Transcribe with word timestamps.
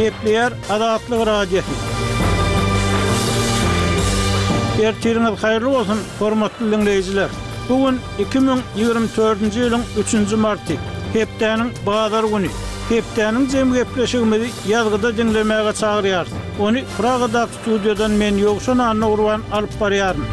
Şeýetler 0.00 0.52
adatly 0.70 1.26
radio. 1.26 1.60
Her 4.80 4.94
tiriniz 5.02 5.42
hayırlı 5.44 5.68
olsun, 5.78 5.98
hormatly 6.18 6.70
dinleyijiler. 6.72 7.28
Bugun 7.68 7.98
2024-nji 8.34 9.60
ýylyň 9.66 9.82
3-nji 10.04 10.36
marty, 10.46 10.78
Hepdäniň 11.14 11.68
bazar 11.86 12.24
güni. 12.32 12.48
Hepdäniň 12.88 13.76
yazıda 13.76 14.36
ýazgyda 14.72 15.10
dinlemäge 15.20 15.72
çagyrýar. 15.82 16.26
Ony 16.64 16.84
praga 16.98 17.44
studiýadan 17.60 18.16
men 18.22 18.40
ýogşan 18.44 18.80
anny 18.88 19.04
urwan 19.04 19.42
alyp 19.52 19.80
barýaryn. 19.80 20.24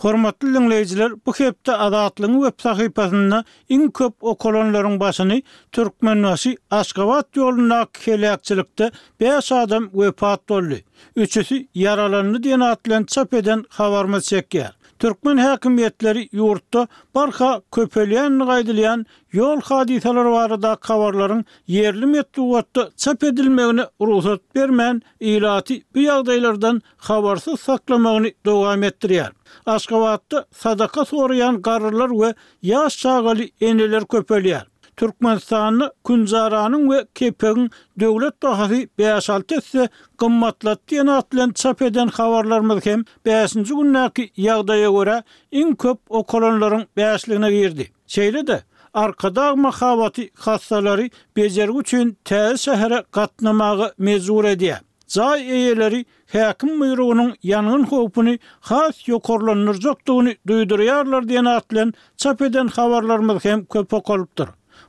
Hormatly 0.00 0.48
dinleyijiler, 0.54 1.12
bu 1.26 1.32
hepde 1.34 1.72
adatlyň 1.76 2.36
web 2.42 2.62
sahypasynda 2.62 3.40
iň 3.68 3.90
köp 3.98 4.24
okolonlaryň 4.32 4.94
başyny 5.02 5.42
türkmen 5.76 6.22
wasy 6.24 6.54
Aşgabat 6.70 7.28
ýolunda 7.36 7.80
kelekçilikde 8.04 8.90
5 9.20 9.52
adam 9.52 9.90
wepat 9.90 10.48
boldy. 10.48 10.80
Üçüsi 11.16 11.58
yaralandy 11.84 12.38
diýen 12.48 12.64
atlan 12.72 13.04
çap 13.04 13.34
eden 13.42 13.64
habarmy 13.68 14.22
çekýär. 14.32 14.72
Türkmen 15.02 15.36
hakimiyetleri 15.42 16.22
ýurtda 16.38 16.80
barha 17.18 17.46
köpelýän 17.76 18.34
gaýdylýan 18.50 19.04
ýol 19.38 19.60
hadisalar 19.68 20.28
barada 20.34 20.72
kavarların 20.88 21.40
yerli 21.76 22.06
metduwatda 22.10 22.84
çap 23.06 23.24
edilmegini 23.30 23.84
ruhsat 24.10 24.40
bermän 24.58 25.00
ilati 25.34 25.80
bu 25.94 26.04
ýagdaýlardan 26.04 26.80
habarsyz 27.08 27.56
saklamagyny 27.70 28.32
dowam 28.50 28.82
etdirýär. 28.90 29.32
Aşgabatda 29.76 30.44
sadaka 30.64 31.04
soraýan 31.14 31.62
garrylar 31.70 32.10
we 32.22 32.34
ýaş 32.74 32.98
çağaly 33.06 33.46
eneler 33.72 34.02
köpelýär. 34.16 34.69
Türkmenistan'ı 35.00 35.86
Künzara'nın 36.06 36.90
ve 36.90 37.06
Kepe'nin 37.14 37.70
dövlət 38.00 38.42
bahari 38.42 38.88
beyaşalt 38.98 39.52
etse 39.52 39.88
gımmatlat 40.18 40.80
diyen 40.88 41.06
atlen 41.06 41.50
çap 41.50 41.82
eden 41.82 42.08
havarlarımız 42.08 42.86
hem 42.86 43.04
beyaşıncı 43.26 43.74
günlaki 43.74 44.30
yağdaya 44.36 44.90
göre 44.90 45.22
in 45.50 45.74
köp 45.74 45.98
o 46.08 46.22
kolonların 46.24 46.86
beyaşlığına 46.96 47.50
girdi. 47.50 47.90
Şeyle 48.06 48.46
de 48.46 48.62
arkada 48.94 49.56
mahavati 49.56 50.30
hastaları 50.38 51.10
becerik 51.36 51.80
üçün 51.80 52.18
tel 52.24 52.56
şehre 52.56 53.02
katnamağı 53.10 53.92
mezur 53.98 54.44
ediyye. 54.44 54.78
Zay 55.06 55.50
eyeleri 55.52 56.04
hakim 56.32 56.80
buyruğunun 56.80 57.34
yanın 57.42 57.84
hopunu 57.84 58.36
has 58.60 59.08
yokorlanırcaktuğunu 59.08 60.30
duyduruyarlar 60.46 61.28
diyen 61.28 61.44
atlen 61.44 61.92
çap 62.16 62.42
eden 62.42 62.68
havarlarımız 62.68 63.44
hem 63.44 63.64
köpok 63.64 64.10
olup 64.10 64.36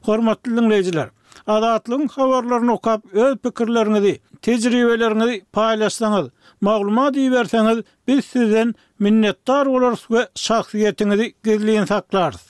Hormatly 0.06 0.58
dinleyijiler, 0.58 1.10
adatlyň 1.48 2.08
habarlaryny 2.16 2.72
okap, 2.74 3.04
öz 3.26 3.36
pikirleriňizi, 3.44 4.14
tejribeleriňizi 4.48 5.36
paýlaşsaňyz, 5.58 6.32
maglumat 6.68 7.20
iýerseňiz, 7.26 7.84
biz 8.10 8.26
sizden 8.34 8.74
minnetdar 9.08 9.70
bolarys 9.76 10.08
we 10.16 10.26
şahsiýetiňizi 10.48 11.30
gizliň 11.50 11.86
saklarys. 11.94 12.44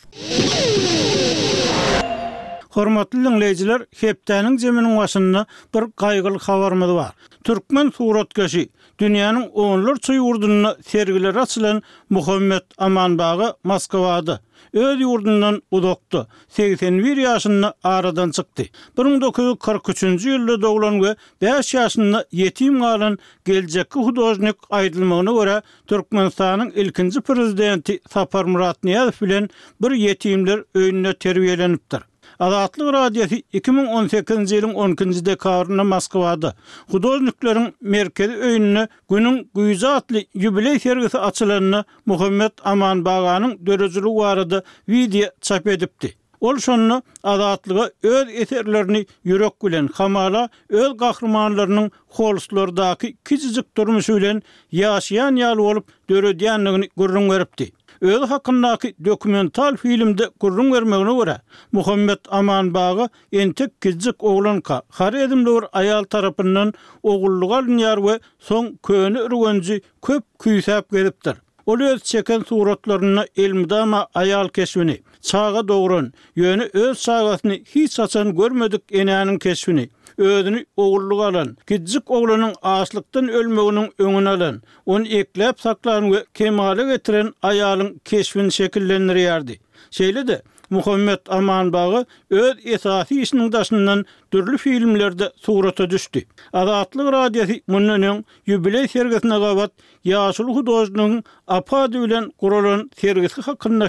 Hormatly 2.72 3.20
dinleyijiler, 3.26 3.82
hepdäniň 4.02 4.56
jemeniň 4.64 4.94
başyny 5.00 5.40
bir 5.76 5.86
gaýgyl 6.02 6.38
habarmy 6.44 6.88
bar. 6.96 7.10
Türkmen 7.48 7.90
suratkäşi 7.98 8.70
dünýäniň 9.02 9.50
onlar 9.64 9.98
çyý 10.08 10.20
urdunyny 10.30 10.70
sergiler 10.92 11.36
açylan 11.42 11.82
Muhammed 12.18 12.64
Amanbagy 12.88 13.48
Moskwada 13.72 14.36
öz 14.74 15.02
ýurdundan 15.04 15.58
uzakdy. 15.72 16.20
81 16.60 17.18
ýaşyny 17.26 17.74
aradan 17.94 18.32
çykdy. 18.40 18.70
1943-nji 19.02 20.32
ýylda 20.36 20.56
doglan 20.68 21.00
we 21.06 21.16
5 21.48 21.74
ýaşyny 21.76 22.22
ýetim 22.44 22.80
galan 22.86 23.18
geljekki 23.52 24.00
hudojnyk 24.08 24.56
aýdylmagyny 24.82 25.34
görä 25.40 25.58
Türkmenistanyň 25.88 26.72
ilkinji 26.86 27.22
prezidenti 27.32 28.00
Saparmurat 28.16 28.84
Niyazow 28.84 29.26
bilen 29.26 29.50
bir 29.82 29.92
ýetimler 30.02 30.64
öýünde 30.76 31.14
terbiýelenipdir. 31.28 32.11
Azatlyk 32.42 32.88
radiosi 32.94 33.38
2018-nji 33.54 34.56
ýylyň 34.58 34.72
12-nji 35.00 35.22
dekabrynda 35.28 35.84
Moskwada 35.92 36.50
Hudoňyklaryň 36.94 37.68
merkezi 37.94 38.36
öýünni 38.48 38.86
günüň 39.14 39.36
güýzi 39.60 39.88
atly 39.92 40.24
ýubiley 40.42 40.80
sergisi 40.86 41.20
açylanyny 41.28 41.84
Muhammed 42.10 42.54
Aman 42.72 43.04
baýanyň 43.06 43.52
döreçli 43.70 44.12
warady 44.20 44.60
video 44.90 45.30
çap 45.42 45.68
edipdi. 45.68 46.16
Ol 46.48 46.58
şonu 46.58 47.04
adatlyga 47.24 47.90
öz 48.04 48.28
eserlerini 48.42 49.06
yürek 49.24 49.54
bilen 49.64 49.88
hamala 49.96 50.50
öz 50.70 50.98
gahrymanlarynyň 51.04 51.92
holuslardaky 52.18 53.08
kiçijik 53.30 53.78
durmuşy 53.78 54.16
bilen 54.18 54.42
ýaşayan 54.82 55.38
ýaly 55.44 55.58
bolup 55.68 55.86
döredýänligini 56.10 56.90
gurrun 56.98 57.30
beripdi. 57.30 57.72
Öz 58.02 58.22
hakkındaki 58.30 58.94
dokumental 59.06 59.78
filmde 59.78 60.30
gurrun 60.40 60.72
vermegine 60.74 61.18
göre 61.18 61.42
Muhammed 61.72 62.18
Aman 62.30 62.74
bağı 62.74 63.10
entik 63.32 63.82
tek 63.82 64.24
oğlan 64.24 64.62
ka. 64.62 64.82
Har 64.90 65.14
edimdur 65.14 65.64
ayal 65.74 66.04
tarafından 66.04 66.74
oğulluğa 67.04 67.64
dünyar 67.66 68.04
ve 68.08 68.20
son 68.40 68.80
köyünü 68.88 69.20
ürgüncü 69.20 69.82
köp 70.02 70.40
küysap 70.40 70.92
gelipdir. 70.92 71.34
Olu 71.66 71.84
öz 71.84 72.04
çeken 72.04 72.40
suratlarına 72.40 73.26
elmida 73.36 73.86
ma 73.86 74.08
ayal 74.14 74.48
kesvini. 74.48 75.02
çağa 75.22 75.68
doğrun 75.68 76.14
yönü 76.36 76.70
öz 76.74 76.98
sağatını 77.00 77.54
hiç 77.54 77.94
saçan 77.94 78.36
görmedik 78.36 78.82
enenin 78.92 79.40
kesvini 79.40 79.90
ödünü 80.18 80.66
oğurluğa 80.78 81.28
alan 81.28 81.58
kidzik 81.68 82.12
oğlunun 82.12 82.54
aslıktan 82.62 83.28
ölmeğinin 83.30 83.90
önünü 83.98 84.30
alan 84.30 84.62
onu 84.86 85.08
eklep 85.08 85.60
saklan 85.62 86.12
ve 86.12 86.26
kemale 86.34 86.86
getiren 86.94 87.34
ayağın 87.42 88.02
kesvini 88.06 88.52
şekillendiriyordu. 88.52 89.52
Şeyle 89.92 90.28
de 90.28 90.42
Muhammed 90.72 91.18
Amanbağı 91.30 91.92
bağı 91.94 92.06
öz 92.30 92.54
esasi 92.64 93.22
işinin 93.22 93.52
daşından 93.52 94.06
dürlü 94.34 94.58
filmlerde 94.58 95.32
surata 95.42 95.90
düştü. 95.90 96.22
Azatlı 96.54 97.12
radiyeti 97.12 97.62
Munnen'in 97.68 98.26
yübileyi 98.46 98.88
sergisine 98.88 99.38
gavad 99.40 99.70
yaşılı 100.04 100.52
hudozunun 100.52 101.24
apa 101.48 101.92
düğülen 101.94 102.30
kurulun 102.30 102.92
sergisi 103.02 103.42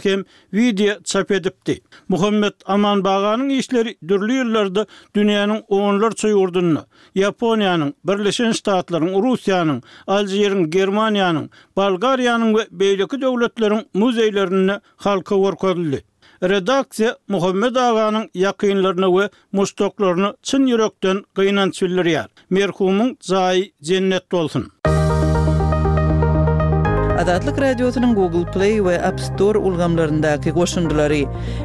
hem 0.03 0.25
video 0.53 1.03
çap 1.03 1.31
edipti. 1.31 1.81
Muhammed 2.09 2.53
Aman 2.67 3.49
işleri 3.49 3.97
dürlü 4.09 4.33
yıllarda 4.33 4.87
dünyanın 5.17 5.63
onlar 5.69 6.13
çoy 6.13 6.35
ordunu, 6.35 6.81
Japonya'nın, 7.17 7.95
Birleşen 8.05 8.53
Ştaatların, 8.53 9.23
Rusya'nın, 9.23 9.83
Alciyer'in, 10.07 10.71
Germanya'nın, 10.71 11.51
Bulgarya'nın 11.77 12.55
ve 12.55 12.67
Beylik'i 12.71 13.21
devletlerin 13.21 14.71
halka 14.97 15.41
var 15.41 15.55
Redaksiýa 16.51 17.11
Muhammed 17.33 17.77
agaňyň 17.83 18.25
ýaqinlaryny 18.41 19.09
we 19.17 19.29
müstäklerini 19.61 20.33
çyn 20.51 20.67
ýürekden 20.73 21.23
göýnan 21.41 21.71
söźleri 21.79 22.15
ýaz. 22.17 22.29
Merhumuň 22.59 23.11
jennet 23.91 24.27
bolsun. 24.33 24.67
Adatlık 27.23 27.59
radiosynyň 27.59 28.15
Google 28.15 28.53
Play 28.55 28.85
ve 28.85 29.03
App 29.03 29.21
Store 29.21 29.59
ulgamlarındaki 29.59 30.51
goşundylary. 30.51 31.23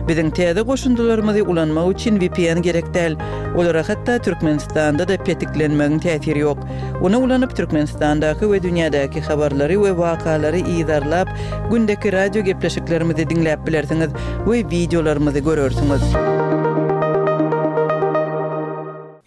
Bizim 0.07 0.31
teyze 0.31 0.63
koşundularımızı 0.63 1.43
ulanma 1.43 1.93
için 1.93 2.19
VPN 2.21 2.61
gerektel. 2.61 3.17
Olara 3.55 3.83
hatta 3.89 4.17
Türkmenistan'da 4.21 5.07
da 5.07 5.17
petiklenmenin 5.23 5.99
täsiri 5.99 6.37
yok. 6.39 6.57
Ona 7.01 7.17
ulanyp 7.19 7.55
Türkmenistan'daki 7.55 8.51
ve 8.51 8.63
dünyadaki 8.63 9.21
haberleri 9.21 9.81
ve 9.81 9.87
wakalary 9.89 10.59
izarlap, 10.81 11.29
gündäki 11.71 12.11
radyo 12.11 12.43
geplaşıklarımızı 12.43 13.17
dinleyip 13.29 13.59
bilersiňiz 13.67 14.09
ve 14.49 14.57
videolarımızı 14.69 15.39
görürsünüz. 15.39 16.01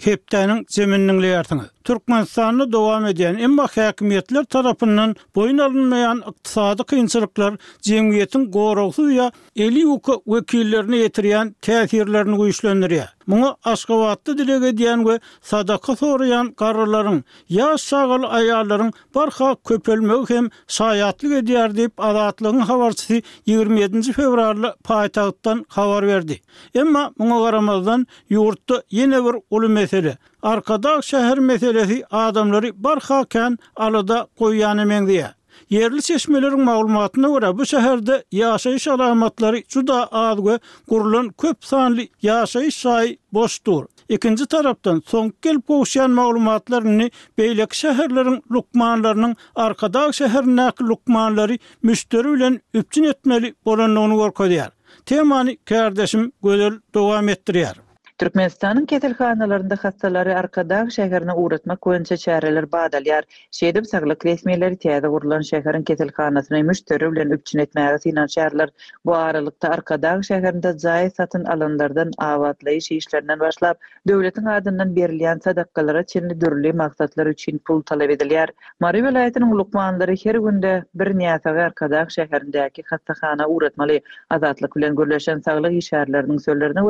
Hepdanın 0.04 0.66
zeminnin 0.68 1.22
leyartınız. 1.22 1.66
Türkmenistan'da 1.84 2.72
devam 2.72 3.06
eden 3.06 3.34
emma 3.34 3.68
hakimiyetler 3.74 4.44
tarafından 4.44 5.16
boyun 5.34 5.58
alınmayan 5.58 6.22
iktisadi 6.30 6.82
kıyınçılıklar 6.84 7.54
cemiyetin 7.82 8.50
gorusu 8.50 9.10
ya 9.10 9.32
eli 9.56 9.86
uku 9.86 10.22
vekillerini 10.26 10.96
yetiriyen 10.96 11.56
tesirlerini 11.60 12.34
uyuşlendiriyor. 12.34 13.04
Bunu 13.28 13.56
askavatlı 13.64 14.38
dilege 14.38 14.76
diyen 14.78 15.08
ve 15.08 15.20
sadaka 15.42 15.96
soruyan 15.96 16.52
kararların 16.52 17.24
ya 17.48 17.78
sağal 17.78 18.22
ayarların 18.36 18.92
barha 19.14 19.56
köpölme 19.68 20.14
hem 20.28 20.48
sayatlı 20.66 21.30
ve 21.30 21.46
deyip 21.46 21.92
adatlığın 22.00 22.58
havarçısı 22.60 23.22
27. 23.46 24.12
fevrarlı 24.12 24.76
payitahtan 24.84 25.64
havar 25.68 26.06
verdi. 26.06 26.40
Ama 26.80 27.10
bunu 27.18 27.44
karamazdan 27.44 28.06
yurtta 28.30 28.82
yine 28.90 29.24
bir 29.24 29.34
ulu 29.50 29.68
mesele. 29.68 30.18
arkada 30.42 31.02
şehir 31.02 31.38
meselesi 31.38 32.04
adamları 32.10 32.84
barhaken 32.84 33.58
alada 33.76 34.26
koyyanı 34.38 34.86
mengdiye. 34.86 35.30
Yerli 35.70 36.02
seçmelerin 36.02 36.60
maglumatına 36.60 37.28
göre 37.28 37.58
bu 37.58 37.66
şehirde 37.66 38.24
yaşayış 38.32 38.88
alamatları 38.88 39.62
cuda 39.62 40.12
adgı 40.12 40.58
kurulun 40.88 41.28
köp 41.28 41.64
sanli 41.64 42.08
yaşayış 42.22 42.76
sayı 42.76 43.16
boştur. 43.32 43.84
Ikinci 44.08 44.46
taraftan 44.46 45.02
son 45.06 45.32
gelip 45.42 45.66
koğuşyan 45.66 46.10
maglumatlarını 46.10 47.10
beylek 47.38 47.74
şehirlerin 47.74 48.42
lukmanlarının 48.52 49.36
arkada 49.54 50.12
şehirnak 50.12 50.82
lukmanları 50.82 51.58
müşterilen 51.82 52.60
üpçün 52.74 53.04
etmeli 53.04 53.54
bolanlığını 53.64 54.14
gorkodiyar. 54.14 54.70
Temani 55.06 55.56
kardeşim 55.56 56.32
gözöl 56.44 56.72
devam 56.94 57.28
ettiriyar. 57.28 57.76
Türkmenistanın 58.20 58.84
ketelxanalarında 58.90 59.76
xastaları 59.80 60.32
arkadan 60.40 60.88
şəhərinə 60.96 61.32
uğratma 61.42 61.72
köyüncə 61.86 62.16
çərələr 62.24 62.66
badalyar. 62.74 63.24
Şeydim 63.58 63.86
sağlıq 63.90 64.26
resmiyyələri 64.28 64.76
təyədə 64.82 65.08
vurulan 65.14 65.46
şəhərin 65.50 65.86
ketelxanasına 65.90 66.60
müştörü 66.70 67.08
bilən 67.14 67.32
öpçün 67.36 67.62
etmə 67.64 67.86
ərəsi 67.92 68.10
inan 68.10 68.28
şəhərlər 68.34 68.74
bu 69.08 69.14
aralıqda 69.20 69.70
arkadaq 69.76 70.20
şəhərində 70.28 70.74
zayi 70.84 71.08
satın 71.14 71.48
alanlardan 71.54 72.12
avadlayış 72.26 72.90
işlərindən 72.98 73.40
başlap, 73.44 73.78
dövlətin 74.12 74.52
adından 74.56 74.92
berliyən 75.00 75.40
sadaqqalara 75.46 76.04
çinli 76.12 76.36
dürlü 76.44 76.74
maqsatlar 76.82 77.32
üçün 77.32 77.62
pul 77.70 77.80
talab 77.92 78.14
edilyar. 78.18 78.52
Mari 78.86 79.00
vəlayətinin 79.08 79.56
uluqmanları 79.56 80.18
hər 80.26 80.42
gündə 80.50 80.74
bir 81.04 81.14
niyata 81.22 81.56
arkadaq 81.56 81.66
arkadan 81.70 82.14
şəhərindəki 82.18 82.84
xastaxana 82.92 83.48
uğratmalı 83.56 83.98
azatlıq 84.38 84.76
bilən 84.78 85.00
görüləşən 85.02 85.40
sağlıq 85.48 85.80
işərlərinin 85.86 86.44
sözlərinə 86.50 86.86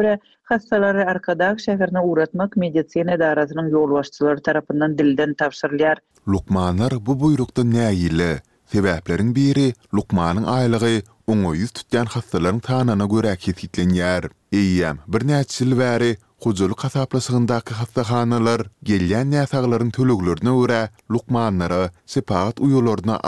hastalary 0.50 1.02
arkada 1.10 1.48
şäherni 1.66 2.00
uratmak 2.08 2.56
medisina 2.62 3.16
darazynyň 3.22 3.68
ýolbaşçylary 3.78 4.42
tarapyndan 4.48 4.96
dilden 4.98 5.34
täfsirlär. 5.42 5.96
Lukmanar 6.28 6.94
bu 7.06 7.14
buyrukda 7.20 7.62
näýeli? 7.76 8.32
Sebäpleriň 8.72 9.30
biri 9.38 9.66
Lukmanyň 9.98 10.46
aýlygy 10.56 10.94
oňa 11.34 11.52
ýüz 11.60 11.72
tutýan 11.78 12.10
hastalaryň 12.16 12.60
tanana 12.60 13.04
görä 13.14 13.34
kesitlenýär. 13.46 14.30
bir 14.52 14.92
birnäçe 15.12 15.64
ýyl 15.64 15.78
bäri 15.78 16.16
Guzel 16.44 16.72
khasa 16.80 17.04
aplasynyňda 17.04 17.56
kakat 17.68 17.90
ta 17.96 18.02
khanalar, 18.10 18.60
gellyan 18.88 19.28
ýaşaǵlaryny 19.36 19.90
töleglerini 19.96 20.52
öre, 20.62 20.78
luqmanlary, 21.12 21.84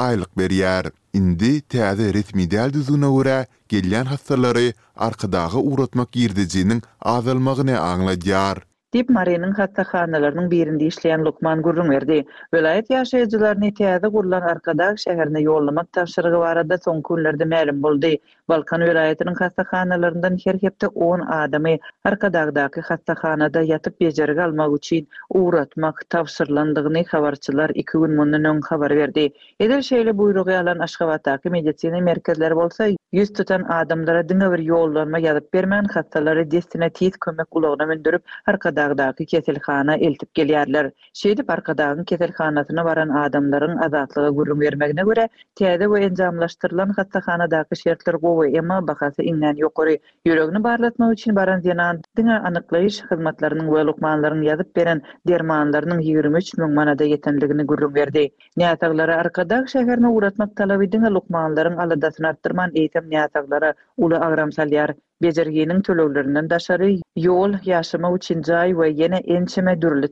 aylıq 0.06 0.30
berýär. 0.40 0.84
Indi 1.12 1.52
täze 1.60 2.12
ritmi 2.14 2.50
del 2.50 2.72
düzünä 2.72 3.10
öre, 3.20 3.38
gellyan 3.72 4.06
hastalary 4.14 4.72
arqadagy 5.08 5.56
owrutmak 5.64 6.12
ýerdejiniň 6.24 6.80
awelmagyny 7.16 7.76
aňladýar. 7.76 8.62
dip 8.94 9.08
Marinin 9.16 9.52
hatta 9.58 9.84
xanalarının 9.90 10.48
birində 10.52 10.84
işləyən 10.92 11.22
Lukman 11.26 11.60
Gurrun 11.64 11.88
verdi. 11.92 12.16
Vilayət 12.54 12.90
yaşayıcılarını 12.92 13.70
təyada 13.78 14.10
qurulan 14.16 14.44
arkada 14.50 14.88
şəhərinə 15.04 15.40
yollamaq 15.46 15.86
təşirəqi 15.98 16.42
var 16.44 16.60
adı 16.64 16.78
son 16.84 17.00
günlərdə 17.08 17.48
məlum 17.54 17.80
buldu. 17.86 18.10
Balkan 18.52 18.84
vilayətinin 18.88 19.38
hatta 19.40 19.64
xanalarından 19.72 20.36
hər 20.44 20.60
hepti 20.66 20.92
10 21.08 21.24
adamı 21.38 21.74
arkadağdaki 22.12 22.84
hatta 22.90 23.16
xanada 23.24 23.64
yatıp 23.72 23.96
becərgə 24.04 24.44
almaq 24.50 24.76
üçün 24.80 25.08
uğratmaq 25.40 26.02
tavsırlandığını 26.16 27.04
xavarçılar 27.14 27.72
iki 27.84 28.04
gün 28.04 28.20
mündən 28.20 28.50
ön 28.54 28.60
xabar 28.68 28.96
verdi. 29.00 29.28
Edil 29.60 29.80
şeyli 29.90 30.18
buyruqi 30.20 30.58
alan 30.60 30.84
aşqabataki 30.88 31.50
medicini 31.58 32.02
merkezler 32.12 32.56
bolsa, 32.60 32.92
yüz 33.12 33.28
tutan 33.38 33.62
adamlara 33.76 34.22
dyňa 34.28 34.46
bir 34.52 34.60
ýollanma 34.70 35.18
ýazyp 35.24 35.48
bermän 35.54 35.88
hatlary 35.94 36.44
destinatif 36.52 37.16
kömek 37.24 37.56
ulagyna 37.60 37.86
mündürip 37.90 38.22
arkadagdaky 38.52 39.26
keselhana 39.32 39.96
eltip 40.08 40.30
gelýärler. 40.40 40.88
Şeýdip 41.20 41.50
arkadagyň 41.56 42.04
keselhanasyna 42.12 42.84
baran 42.86 43.10
adamlaryň 43.22 43.74
azatlygy 43.86 44.30
gurrun 44.38 44.60
bermegine 44.64 45.02
görä 45.10 45.26
täze 45.62 45.84
we 45.94 46.00
enjamlaşdyrylan 46.06 46.94
hatlahanadaky 47.00 47.80
şertler 47.82 48.14
gowy 48.24 48.56
emma 48.62 48.78
bahasy 48.92 49.22
inen 49.34 49.60
ýokary 49.66 49.98
ýüregini 50.30 50.62
barlatmak 50.68 51.12
üçin 51.18 51.36
baran 51.40 51.60
zenan 51.66 52.00
dyňa 52.20 52.38
anyklaýyş 52.50 52.98
hyzmatlarynyň 53.12 53.68
we 53.76 53.84
lukmanlarynyň 53.90 54.46
ýazyp 54.54 54.72
beren 54.80 55.02
dermanlarynyň 55.34 56.02
23 56.08 56.54
000 56.64 56.74
manada 56.80 57.04
ýetenligini 57.12 57.64
gurrun 57.74 57.94
berdi. 58.00 58.24
Näsaglary 58.64 59.14
arkadag 59.20 59.70
şäherine 59.76 60.08
uratmak 60.16 60.56
talaby 60.64 60.90
dyňa 60.96 61.14
lukmanlarynyň 61.18 61.84
aladasyny 61.86 62.28
arttyrman 62.32 62.72
ýa-da 63.06 63.28
ýataklara 63.28 63.74
uly 64.04 64.16
agram 64.26 64.50
salýar. 64.56 64.92
Bejergeniň 65.22 65.80
tölewlerinden 65.86 66.48
daşary 66.50 66.88
ýol 67.22 67.52
ýaşama 67.66 68.10
üçin 68.16 68.40
jaý 68.48 68.74
we 68.74 68.88
ýene 68.90 69.20
ençeme 69.36 69.74
dürli 69.80 70.06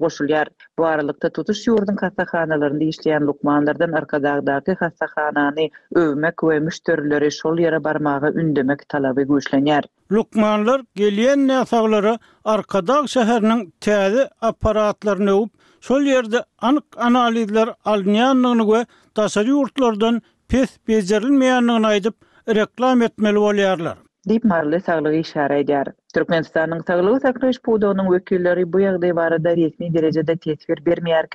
goşulýar. 0.00 0.48
Bu 0.78 0.84
aralykda 0.86 1.30
tutuş 1.30 1.60
ýurdun 1.68 1.96
kasahanalaryndan 2.00 2.88
işleýän 2.88 3.26
lukmanlardan 3.26 3.92
arkadaky 3.92 4.74
kasahanany 4.74 5.68
öwmek 5.94 6.40
we 6.48 6.58
müşterileri 6.60 7.30
şol 7.30 7.58
ýere 7.66 7.82
barmagy 7.84 8.30
ündemek 8.44 8.88
talaby 8.88 9.22
goşlanýar. 9.22 9.82
Lukmanlar 10.12 10.80
gelýän 10.96 11.44
ýataklara 11.58 12.18
arkadaq 12.44 13.04
şäherniň 13.18 13.66
täze 13.80 14.28
aparatlaryny 14.40 15.30
öwüp 15.30 15.50
Şol 15.80 16.02
yerde 16.02 16.40
anık 16.58 16.84
analizler 16.96 17.68
alnyanlığını 17.84 18.64
ve 18.72 18.86
tasarı 19.14 19.48
yurtlardan 19.48 20.20
pes 20.52 20.70
bejerilmeýänligini 20.88 21.86
aýdyp 21.92 22.54
reklam 22.56 23.02
etmeli 23.06 23.40
bolýarlar. 23.44 23.98
Dip 24.30 24.44
marly 24.52 24.78
saglygy 24.84 25.18
işara 25.26 25.58
edýär. 25.64 25.90
Türkmenistanyň 26.16 26.80
saglygy 26.90 27.18
saglaýyş 27.24 27.58
buýdugynyň 27.68 28.08
wekilleri 28.14 28.64
bu 28.76 28.80
ýagdaýda 28.84 29.16
bara 29.18 29.36
resmi 29.58 29.90
derejede 29.96 30.36
täsir 30.46 30.80
bermeýär 30.88 31.28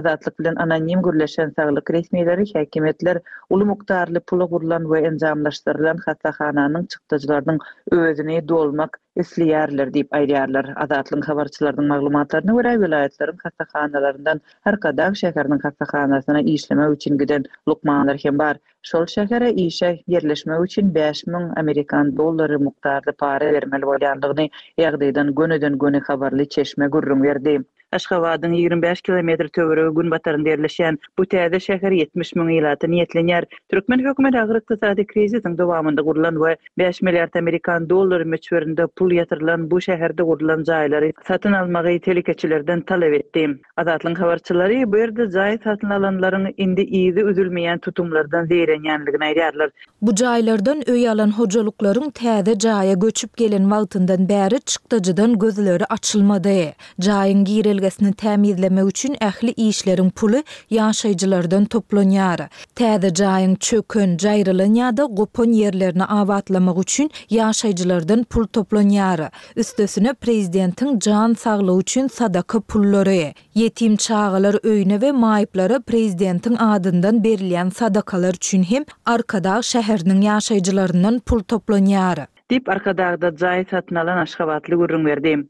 azatlyk 0.00 0.36
bilen 0.42 0.60
anonim 0.66 1.02
gürleşen 1.08 1.52
saglyk 1.60 1.88
resmiýetleri 1.96 2.44
häkimetler 2.54 3.20
uly 3.56 3.64
mukdarly 3.72 4.20
pul 4.32 4.44
gurlan 4.52 4.82
we 4.92 5.00
enjamlaşdyrylan 5.12 5.98
hatda 6.08 6.30
hananyň 6.42 6.86
çykdyjlarynyň 6.96 7.58
özüni 8.02 8.38
dolmak 8.54 8.98
isli 9.18 9.48
yerler 9.48 9.94
deyip 9.94 10.08
ayrı 10.14 10.30
yerler 10.32 10.64
adatlın 10.76 11.20
havarçılardın 11.20 11.86
maglumatlarını 11.88 12.58
vera 12.58 12.80
vilayetlerin 12.80 13.36
kastakhanalarından 13.36 14.40
her 14.64 14.80
kadar 14.80 15.14
şekerinin 15.14 15.58
kastakhanasına 15.58 16.40
işleme 16.40 16.86
üçün 16.86 17.18
giden 17.18 17.44
lukmanlar 17.68 18.20
hem 18.22 18.38
bar. 18.38 18.56
Şol 18.82 19.06
şekere 19.06 19.52
işe 19.52 20.00
yerleşme 20.06 20.56
üçün 20.58 20.94
5000 20.94 21.32
Amerikan 21.34 22.06
доллары 22.16 22.62
muktarda 22.64 23.12
para 23.12 23.52
vermeli 23.52 23.86
olyanlığını 23.86 24.48
yağdaydan 24.78 25.34
gönüden 25.34 25.78
gönü 25.78 25.98
хабарлы 25.98 26.48
çeşme 26.48 26.86
gurrum 26.88 27.22
verdi. 27.22 27.60
Aşgabadın 27.92 28.52
25 28.52 29.02
km 29.02 29.28
töwürü 29.52 29.94
gün 29.94 30.10
batarın 30.10 30.44
derleşen 30.44 30.98
bu 31.18 31.24
täze 31.26 31.56
şäher 31.56 31.94
70 31.94 32.28
000 32.36 32.46
ýylaty 32.48 32.86
niýetlenýär. 32.92 33.44
Türkmen 33.72 34.02
hökümeti 34.04 34.38
agyrlyk 34.40 34.70
ýa-da 34.74 35.04
krizisiň 35.12 35.54
dowamynda 35.58 36.02
gurulan 36.02 36.34
we 36.34 36.52
5 36.78 37.02
milliard 37.02 37.34
amerikan 37.34 37.88
dollary 37.90 38.24
möçberinde 38.24 38.86
pul 38.86 39.10
ýatyrylan 39.10 39.70
bu 39.70 39.76
şäherde 39.76 40.22
gurulan 40.22 40.64
jaýlary 40.68 41.12
satyn 41.28 41.52
almagy 41.52 41.98
telekeçilerden 41.98 42.80
talap 42.80 43.12
etdi. 43.20 43.58
Adatlyň 43.76 44.18
habarçylary 44.18 44.84
bu 44.92 44.96
ýerde 44.98 45.30
jaý 45.38 45.56
satyn 45.64 45.88
alanlaryň 45.90 46.52
indi 46.56 46.80
ýyzy 47.00 47.22
üzülmeýän 47.30 47.78
tutumlardan 47.88 48.44
zeýrenýändigini 48.52 49.24
aýdýarlar. 49.30 49.70
Bu 50.02 50.10
jaýlardan 50.10 50.78
öý 50.92 51.08
alan 51.10 51.30
hojalyklaryň 51.40 52.10
täze 52.20 52.54
jaýa 52.68 52.94
göçüp 53.06 53.36
gelen 53.36 53.64
wagtyndan 53.72 54.28
bäri 54.28 54.60
çykdyjydan 54.60 55.38
gözleri 55.38 55.84
açylmady. 55.96 56.72
Jaýyň 57.00 57.44
giýri 57.50 57.77
bölgesini 57.78 58.12
təmizləmək 58.20 58.88
üçün 58.90 59.14
əhli 59.22 59.52
işlərin 59.68 60.08
pulu 60.18 60.40
yaşayıcılardan 60.74 61.66
toplanyara. 61.74 62.48
Tədə 62.76 63.12
cayın 63.14 63.52
çökön 63.56 64.16
cayrılın 64.18 64.74
ya 64.74 64.88
da 64.96 65.06
qopon 65.18 65.52
yerlərini 65.54 66.04
avatlamaq 66.18 66.80
üçün 66.82 67.10
yaşayıcılardan 67.30 68.24
pul 68.24 68.46
toplanyara. 68.46 69.30
Üstəsünə 69.56 70.14
prezidentin 70.14 70.98
can 70.98 71.34
sağlı 71.38 71.78
üçün 71.80 72.08
sadaka 72.08 72.60
pulları. 72.60 73.14
Yetim 73.54 73.96
çağılar 73.96 74.58
öyünə 74.64 75.00
ve 75.02 75.12
maiblara 75.12 75.78
prezidentin 75.80 76.56
adından 76.56 77.22
berilən 77.24 77.70
sadakalar 77.70 78.38
üçün 78.40 78.62
hem 78.72 78.84
arkada 79.06 79.58
şəhərinin 79.70 80.22
yaşayıcılarından 80.26 81.18
pul 81.20 81.40
toplanyara. 81.40 82.26
Dip 82.50 82.68
arkadağda 82.68 83.36
cayı 83.36 83.66
satın 83.70 83.94
alan 83.94 84.18
aşqabatlı 84.18 84.74
gürrün 84.76 85.04
verdiyim. 85.06 85.48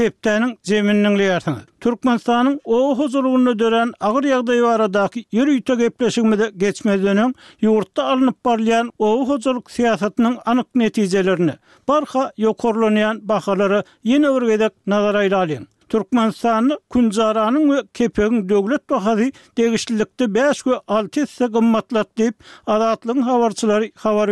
kepdenin 0.00 0.58
zeminin 0.62 1.18
liyartını. 1.18 1.58
Türkmenistanyň 1.80 2.58
o 2.64 2.98
huzurluğunu 2.98 3.54
dören 3.58 3.92
agyr 4.00 4.24
yağdayı 4.32 4.66
aradaki 4.66 5.24
yürü 5.32 5.52
yüte 5.52 5.74
gepleşimi 5.74 6.38
de 6.38 7.26
yurtta 7.60 8.04
alınıp 8.04 8.44
barlayan 8.44 8.92
o 8.98 9.28
huzurluk 9.28 9.70
siyasatının 9.70 10.38
anık 10.46 10.74
neticelerini 10.74 11.52
barha 11.88 12.32
yokorlanayan 12.36 13.28
bakaları 13.28 13.82
yine 14.04 14.26
örgedek 14.26 14.72
nazarayla 14.86 15.38
alayın. 15.38 15.68
Türkmenistan'ı 15.88 16.78
Kunzara'nın 16.90 17.72
ve 17.76 17.82
Kepe'nin 17.94 18.48
devlet 18.48 18.90
bahadi 18.90 19.32
degişlilikte 19.58 20.34
5 20.34 20.66
ve 20.66 20.74
6 20.88 21.20
ise 21.22 21.46
gımmatlat 21.46 22.18
deyip 22.18 22.34
adatlığın 22.66 23.20
havarçıları 23.22 23.90
havar 23.94 24.28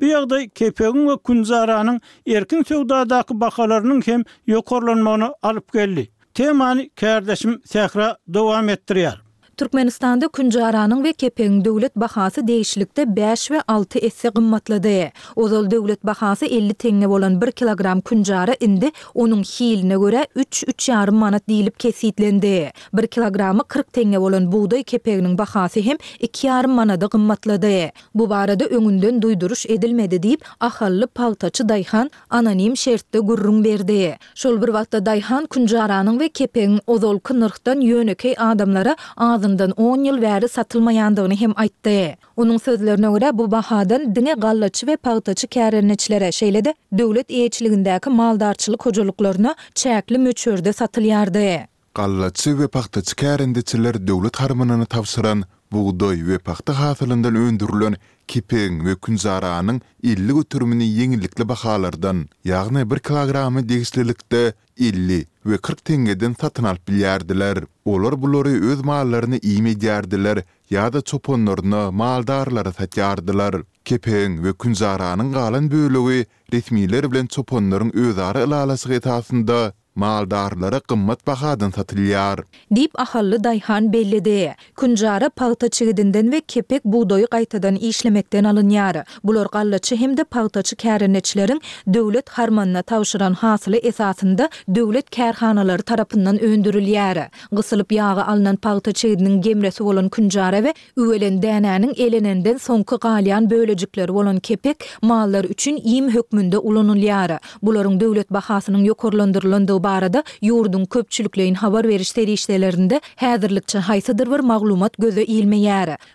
Bu 0.00 0.06
ýagdaý 0.12 0.46
kepegin 0.60 1.06
we 1.10 1.14
kunzaranyň 1.28 2.00
erkin 2.34 2.62
söwdadaky 2.70 3.36
bahalarynyň 3.44 4.02
hem 4.08 4.24
ýokarlanmagyny 4.54 5.30
alyp 5.52 5.72
geldi. 5.78 6.06
Temany 6.40 6.84
kardeşim 7.04 7.56
Sehra 7.72 8.10
dowam 8.38 8.68
etdirýär. 8.74 9.22
Türkmenistan'da 9.56 10.28
Künjaranın 10.28 11.04
ve 11.04 11.12
kepegin 11.12 11.64
döwlet 11.64 11.96
bahası 11.96 12.46
değişlikte 12.46 13.16
5 13.16 13.50
ve 13.50 13.62
6 13.68 13.98
esse 13.98 14.30
qımmatlıdı. 14.30 15.04
Ozol 15.36 15.70
döwlet 15.70 16.04
bahası 16.06 16.46
50 16.46 16.74
tenge 16.74 17.06
olan 17.06 17.40
1 17.40 17.52
kilogram 17.52 18.00
künjara 18.00 18.54
indi 18.60 18.90
onun 19.14 19.42
hiline 19.42 19.94
göre 19.94 20.26
3-3,5 20.36 21.10
manat 21.10 21.48
dilip 21.48 21.80
kesitlendi. 21.80 22.70
1 22.92 23.06
kilogramı 23.06 23.64
40 23.68 23.92
tenge 23.92 24.18
olan 24.18 24.52
buğday 24.52 24.82
kepeğinin 24.82 25.38
bahası 25.38 25.80
hem 25.80 25.96
2,5 26.20 26.66
manada 26.66 27.08
qımmatlıdı. 27.08 27.70
Bu 28.14 28.30
barada 28.30 28.64
öngünden 28.64 29.14
duýduruş 29.20 29.72
edilmedi 29.72 30.22
deyip 30.22 30.40
ahallı 30.60 31.06
paltaçı 31.06 31.68
Dayhan 31.68 32.10
anonim 32.30 32.76
şertte 32.76 33.18
gurrun 33.18 33.64
verdi. 33.64 34.18
Şol 34.34 34.60
bir 34.62 34.66
wagtda 34.66 35.06
Dayhan 35.06 35.46
Künjaranın 35.46 36.20
ve 36.20 36.28
kepegin 36.28 36.80
ozol 36.86 37.18
kınırhtan 37.18 37.80
yönökey 37.80 38.34
adamlara 38.38 38.96
ağzı 39.16 39.45
azından 39.46 39.70
10 39.70 39.98
ýyl 40.04 40.22
bäri 40.22 40.48
satılmayandığını 40.48 41.34
hem 41.40 41.50
aýtdy. 41.56 42.16
Onuň 42.36 42.58
sözlerine 42.58 43.06
görä 43.14 43.38
bu 43.38 43.50
bahadan 43.50 44.14
dine 44.16 44.32
gallaçy 44.32 44.84
we 44.88 44.96
pagtaçy 44.96 45.46
kärenneçlere 45.46 46.28
şeýlede 46.40 46.74
döwlet 46.98 47.30
ýeçiligindäki 47.30 48.10
maldarçylyk 48.10 48.86
hojalyklaryna 48.86 49.54
çäkli 49.74 50.18
möçürde 50.26 50.70
satylýardy. 50.72 51.66
Gallaçy 51.94 52.50
we 52.50 52.68
pagtaçy 52.68 53.12
kärenneçler 53.14 54.06
döwlet 54.06 54.36
harmanyny 54.36 54.84
tapşyran 54.86 55.42
buğday 55.72 56.18
we 56.28 56.38
paxta 56.38 56.72
hasylyndan 56.80 57.34
öndürilen 57.44 57.94
kipen 58.28 58.72
we 58.86 58.92
künzaranyň 59.04 59.80
50 60.10 60.32
götürmini 60.34 60.86
ýeňillikli 60.94 61.46
bahalardan, 61.48 62.20
ýagny 62.44 62.84
1 62.92 62.98
kilogramy 63.08 63.64
degişlilikde 63.68 64.42
50 64.78 65.18
we 65.44 65.56
40 65.58 65.84
tengeden 65.84 66.34
satyn 66.40 66.64
alyp 66.64 66.88
bilýärdiler. 66.88 67.64
Olar 67.84 68.20
bulary 68.22 68.54
öz 68.72 68.84
maallaryny 68.90 69.38
iýme 69.38 69.74
ýerdiler 69.88 70.42
ýa-da 70.70 71.00
çoponlaryna 71.02 71.82
maldarlara 71.90 72.70
satýardylar. 72.80 73.62
Kipen 73.84 74.36
we 74.36 74.50
künzaranyň 74.50 75.32
galan 75.32 75.70
bölegi 75.70 76.26
resmiler 76.52 77.10
bilen 77.12 77.26
çoponlaryň 77.26 77.90
öz 78.06 78.18
ara 78.18 78.44
ýalasy 78.44 78.88
gatasynda 78.94 79.72
maldarlara 80.00 80.80
qymmat 80.88 81.26
bahadan 81.26 81.70
satylýar. 81.70 82.44
Dip 82.74 83.00
ahally 83.00 83.36
Dayhan 83.44 83.92
bellidi. 83.92 84.54
Künjara 84.76 85.28
palta 85.30 85.68
çygidinden 85.68 86.30
we 86.30 86.40
kepek 86.48 86.84
buğdaýy 86.84 87.24
gaýtadan 87.32 87.76
işlemekden 87.78 88.44
alynýar. 88.44 89.04
Bular 89.24 89.46
gallaçy 89.52 89.96
hemde 89.96 90.24
pagtaçy 90.24 90.74
kärinçileriň 90.76 91.60
döwlet 91.94 92.28
harmanyna 92.28 92.82
tawşyran 92.82 93.32
hasyly 93.34 93.76
esasında 93.76 94.48
döwlet 94.74 95.10
kärhanalary 95.16 95.82
tarapyndan 95.82 96.36
öndürilýär. 96.36 97.28
Gysylyp 97.52 97.92
ýağa 97.92 98.24
alınan 98.32 98.56
palta 98.56 98.90
çygidiniň 98.90 99.40
gemresi 99.40 99.84
bolan 99.84 100.08
künjara 100.08 100.56
we 100.56 100.74
üwelen 100.96 101.40
dänäniň 101.42 101.92
elenenden 102.06 102.56
soňky 102.56 102.96
galyan 103.00 103.50
bölejikleri 103.50 104.14
bolan 104.14 104.38
kepek 104.38 104.76
mallar 105.02 105.44
üçin 105.44 105.76
iýim 105.76 106.10
hökmünde 106.14 106.56
ulanylýar. 106.56 107.38
Bularyň 107.62 108.00
döwlet 108.00 108.30
bahasynyň 108.32 108.82
ýokurlandyrylandygy 108.90 109.85
barada 109.86 110.20
yurdun 110.42 110.84
köpçülükleyin 110.84 111.54
havar 111.54 111.88
verişleri 111.88 112.32
işlelerinde 112.32 113.00
hedirlikçi 113.16 113.78
haysadır 113.78 114.26
maglumat 114.52 114.92
gözü 114.98 115.20
ilmi 115.22 115.56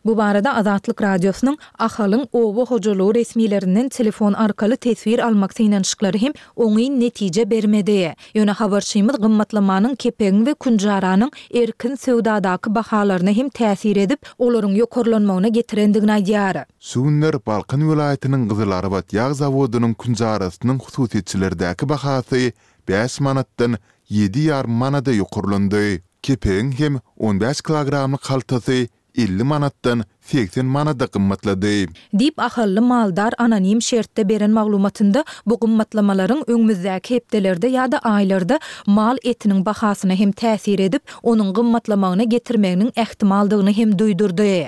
Bu 0.05 0.17
barada 0.17 0.55
Azatlık 0.55 1.01
Radyosunun 1.01 1.57
ahalın 1.79 2.27
ovo 2.33 2.65
hocaloo 2.65 3.13
resmilerinin 3.13 3.89
telefon 3.89 4.33
arkalı 4.33 4.75
tesvir 4.77 5.19
almak 5.27 5.53
seynan 5.57 5.83
hem 6.01 6.13
him 6.21 6.33
onu 6.55 6.79
in 6.79 6.99
netice 6.99 7.49
bermedeye. 7.51 8.15
Yöne 8.33 8.51
havar 8.51 8.81
şimid 8.81 9.13
gımmatlamanın 9.23 9.97
ve 10.45 10.53
kuncaranın 10.53 11.31
erkin 11.53 11.95
sevdadakı 11.95 12.75
bahalarına 12.75 13.29
hem 13.31 13.49
tesir 13.49 13.95
edip 13.95 14.21
olorun 14.37 14.75
yokorlanmağına 14.75 15.47
getirendigna 15.47 16.25
diyarı. 16.25 16.65
Suunlar 16.79 17.45
Balkan 17.45 17.91
vilayetinin 17.93 18.49
gizilarabat 18.49 19.13
yağzavodunun 19.13 19.93
kuncarasının 19.93 20.77
kuncarasının 20.79 20.79
kuncarasının 20.79 22.53
5 22.91 23.19
manatdan 23.25 23.77
7 24.11 24.39
yar 24.47 24.65
manada 24.83 25.11
yuqurlandy. 25.17 25.99
Kepeň 26.27 26.71
hem 26.79 26.95
15 27.17 27.61
kilogramly 27.67 28.19
kaltasy 28.27 28.81
50 29.21 29.43
manatdan 29.51 30.03
80 30.31 30.65
manada 30.75 31.07
gymmatlady. 31.15 31.77
Dip 32.19 32.35
ahally 32.39 32.79
maldar 32.81 33.31
anonim 33.37 33.81
şertde 33.81 34.29
beren 34.29 34.51
maglumatında 34.51 35.23
bu 35.45 35.55
gymmatlamalaryň 35.59 36.41
öňmüzdäki 36.53 37.15
hepdelerde 37.15 37.67
ýa-da 37.67 37.97
aýlarda 38.13 38.59
mal 38.87 39.15
etiniň 39.23 39.65
bahasyna 39.65 40.15
hem 40.19 40.31
täsir 40.31 40.79
edip, 40.89 41.03
onuň 41.23 41.53
gymmatlamagyna 41.53 42.23
getirmäniň 42.23 42.89
ähtimaldygyny 43.03 43.73
hem 43.77 43.89
duýdurdy. 44.01 44.67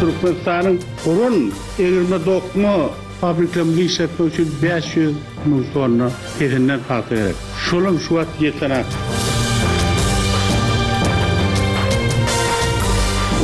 Türkmenistanyň 0.00 0.78
gurun 1.04 1.50
29 1.78 3.02
fabrikamı 3.24 3.72
işletmek 3.72 4.32
için 4.34 4.48
500 4.62 5.14
muz 5.46 5.66
tonu 5.74 6.10
tezinden 6.38 6.80
kalkıyorum. 6.88 7.36
Şolum 7.70 7.98
şu 8.00 8.18
at 8.18 8.26
yetene. 8.40 8.84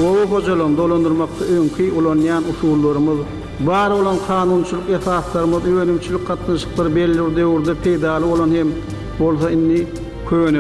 Oğul 0.07 0.31
kocalan 0.31 0.77
dolandırmak 0.77 1.29
için 1.37 1.65
ulanyan 1.65 1.95
ulanayan 2.07 2.43
usullarımız 2.51 3.19
Bar 3.67 3.91
olan 3.91 4.17
kanunçuluk 4.27 4.91
etaflarımız, 4.91 5.65
üvenimçilik 5.65 6.27
katlaşıkları 6.27 6.97
belli 6.97 7.23
orda 7.23 7.45
orda 7.45 7.75
peydalı 7.75 8.27
olan 8.27 8.55
hem 8.55 8.67
bolsa 9.19 9.51
inni 9.51 9.87
kuyun 10.29 10.55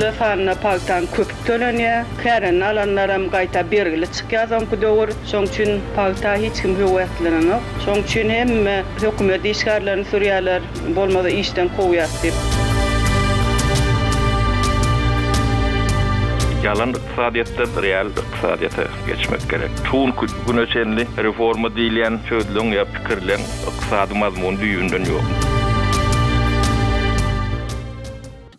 Ýaly 0.00 0.54
paltan 0.62 1.06
köp 1.12 1.28
tölenýä. 1.44 2.04
alanlaram 2.70 3.26
gaýta 3.28 3.62
bergile 3.70 4.06
çykýazam 4.06 4.64
bu 4.70 4.76
döwür. 4.80 5.10
Şoň 5.30 5.44
üçin 5.50 5.80
palta 5.96 6.34
hiç 6.40 6.62
kim 6.62 6.74
höwetlenýä. 6.76 7.58
Şoň 7.86 7.98
üçin 8.04 8.30
hem 8.30 8.66
e, 8.68 8.84
hökümet 9.02 9.44
işgärlerini 9.44 10.06
sürýärler, 10.12 10.60
bolmada 10.96 11.30
işden 11.30 11.68
kowýar 11.78 12.08
Yalan 16.64 16.94
real 17.16 18.06
iqtisadiyyata 18.06 18.82
geçmek 19.06 19.50
gerek. 19.50 19.70
Tuğun 19.90 20.12
güneçenli 20.48 21.06
reforma 21.18 21.74
diyleyen 21.76 22.18
sözlün 22.28 22.70
pikirlen 22.84 23.40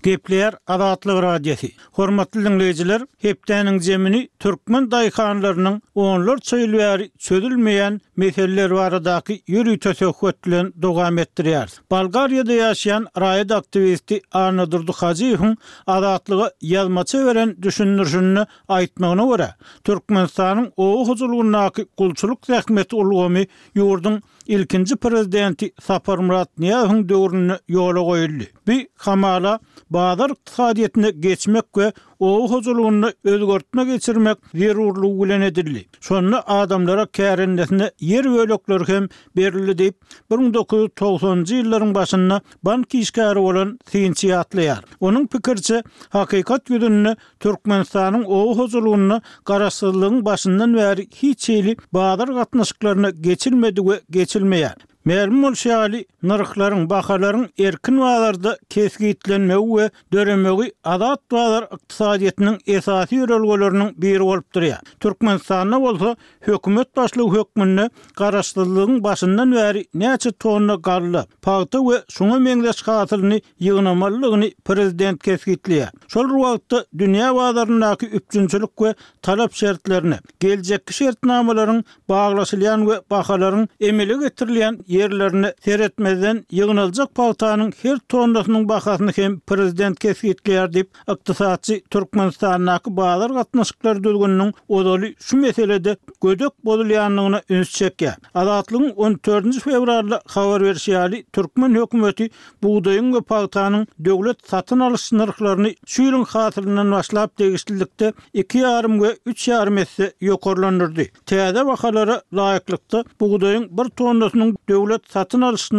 Gepler 0.04 0.54
Adatly 0.68 1.22
radyosi. 1.22 1.72
Hormatly 1.92 2.44
dinleyijiler, 2.46 3.02
hepdäniň 3.24 3.78
jemini 3.88 4.22
türkmen 4.40 4.88
daýkanlarynyň 4.92 5.76
onlar 5.96 6.38
söýülýär, 6.50 7.04
çödülmeýän 7.28 8.00
meseleler 8.22 8.72
baradaky 8.76 9.34
ýürüýüş 9.54 9.84
töhfetlen 10.00 10.72
dogam 10.86 11.20
etdirýär. 11.24 11.70
Bulgariýada 11.92 12.54
ýaşaýan 12.58 13.06
raýat 13.24 13.54
aktivisti 13.58 14.22
Arna 14.42 14.66
Durduhajyň 14.72 15.56
adatlygy 15.98 16.48
ýazmaça 16.74 17.24
beren 17.30 17.56
düşünürjünü 17.68 18.46
aýtmagyna 18.80 19.26
görä, 19.34 19.50
Türkmenistanyň 19.86 20.72
o 20.78 20.90
huzurlugyna 21.12 21.68
kulçuluk 21.98 22.50
rahmeti 22.50 22.96
ulgamy 22.96 23.46
ýurdun 23.78 24.22
ilkinci 24.48 24.96
prezidenti 24.96 25.72
Sapar 25.82 26.18
Murat 26.18 26.50
Niyahın 26.60 27.10
dörünü 27.10 27.58
yola 27.68 28.00
koyuldu. 28.00 28.44
Bir 28.68 28.88
kamala 28.98 29.60
bazı 29.90 30.28
iktisadiyetine 30.32 31.12
geçmek 31.12 31.78
ve 31.78 31.94
oğu 32.22 32.52
huzurluğunu 32.52 33.10
özgörtme 33.24 33.84
geçirmek 33.86 34.38
zerurluğu 34.54 35.24
gülen 35.24 35.42
edildi. 35.42 35.86
Sonra 36.00 36.44
adamlara 36.48 37.06
kârendesine 37.06 37.92
yer 38.00 38.26
völökler 38.26 38.82
hem 38.96 39.08
berildi 39.38 39.78
deyip 39.78 39.96
1990 40.32 41.46
yılların 41.56 41.96
başında 41.96 42.42
banki 42.64 43.00
işgari 43.00 43.40
olan 43.40 43.80
sinci 43.92 44.38
atlayar. 44.38 44.80
Onun 45.00 45.28
pikirçi 45.28 45.84
hakikat 46.10 46.66
güdününü 46.66 47.16
Türkmenistan'ın 47.40 48.24
oğu 48.24 48.58
huzurluğunu 48.58 49.22
karasızlığın 49.46 50.26
başından 50.26 50.74
veri 50.74 51.08
hiç 51.16 51.50
eyli 51.50 51.76
bağdar 51.94 52.30
katnaşıklarına 52.36 53.10
geçilmedi 53.10 53.82
ve 53.82 54.02
geçilmeyer. 54.12 54.76
Mälim 55.10 55.40
bolşy 55.44 55.70
ýaly 55.72 56.00
nyrklaryň 56.30 56.84
baharlaryň 56.90 57.48
erkin 57.66 57.96
wagtlarda 58.02 58.52
kesgitlenmegi 58.70 59.70
we 59.78 59.86
döremegi 60.14 60.68
adat 60.94 61.24
wagtlar 61.34 61.64
ykdysadyýetiniň 61.78 62.60
esasy 62.76 63.18
ýörelgelerini 63.18 63.88
berip 64.04 64.26
bolup 64.28 64.52
durýar. 64.58 64.84
Türkmenistanda 65.06 65.80
bolsa 65.86 66.12
hökümet 66.50 66.92
başlygy 66.98 67.38
hökmünde 67.40 67.88
garaşdyrylygyň 68.22 69.00
başyndan 69.04 69.52
bäri 69.56 69.82
näçe 70.04 70.32
tonna 70.32 70.76
garly, 70.76 71.24
pagty 71.48 71.78
we 71.88 71.98
şuňa 72.18 72.38
meňdeş 72.46 72.84
hatyrlyny 72.92 73.42
ýygnamalygyny 73.62 74.52
prezident 74.66 75.22
kesgitlýär. 75.28 75.90
Şol 76.14 76.30
wagtda 76.44 76.86
dünýä 77.02 77.34
wagtlarynyň 77.40 78.06
üpçünçülik 78.22 78.72
we 78.78 78.94
talap 79.22 79.54
şertlerini, 79.54 80.22
geljekki 80.40 80.94
şertnamalaryň 80.94 81.84
baglaşylýan 82.10 82.86
we 82.90 83.02
baharlaryň 83.10 83.68
emele 83.80 84.22
getirilýän 84.28 84.78
yerlerini 84.92 85.54
seretmeden 85.66 86.46
yığınılacak 86.52 87.16
paltanın 87.16 87.74
her 87.82 87.98
tonlusunun 87.98 88.70
bakasını 88.70 89.12
hem 89.16 89.40
prezident 89.40 90.00
kesikli 90.00 90.52
yardip 90.52 90.90
iktisatçı 91.12 91.82
Türkmenistan'ın 91.90 92.68
akı 92.68 92.98
bağlar 92.98 93.34
katnaşıklar 93.34 94.04
dülgününün 94.04 94.54
odalı 94.68 95.06
şu 95.20 95.38
meselede 95.38 95.98
gödök 96.22 96.66
bozulayanlığına 96.66 97.42
üns 97.50 97.70
çekke. 97.70 98.12
Adatlı'nın 98.36 98.90
14. 98.90 99.60
fevrarlı 99.60 100.22
xavar 100.26 100.62
versiyali 100.62 101.26
Türkmen 101.34 101.74
hükümeti 101.82 102.30
buğdayın 102.64 103.14
ve 103.14 103.22
paltanın 103.22 103.88
devlet 104.00 104.38
satın 104.50 104.80
alış 104.80 105.02
sınırlarını 105.02 105.72
şu 105.86 106.04
yılın 106.04 106.24
hatırından 106.24 106.92
başlayıp 106.92 107.40
değiştirdikte 107.40 108.14
iki 108.34 108.58
yarım 108.58 109.02
ve 109.04 109.18
üç 109.26 109.48
yarım 109.48 109.78
etse 109.78 110.14
yokorlanırdı. 110.22 111.04
Teyze 111.26 111.62
vakalara 111.66 112.22
layıklıkta 112.34 113.04
buğdayın 113.20 113.78
bir 113.78 113.90
tonlusunun 113.90 114.56
dö 114.70 114.81
dövlet 114.86 115.02
satyn 115.12 115.42
alış 115.42 115.70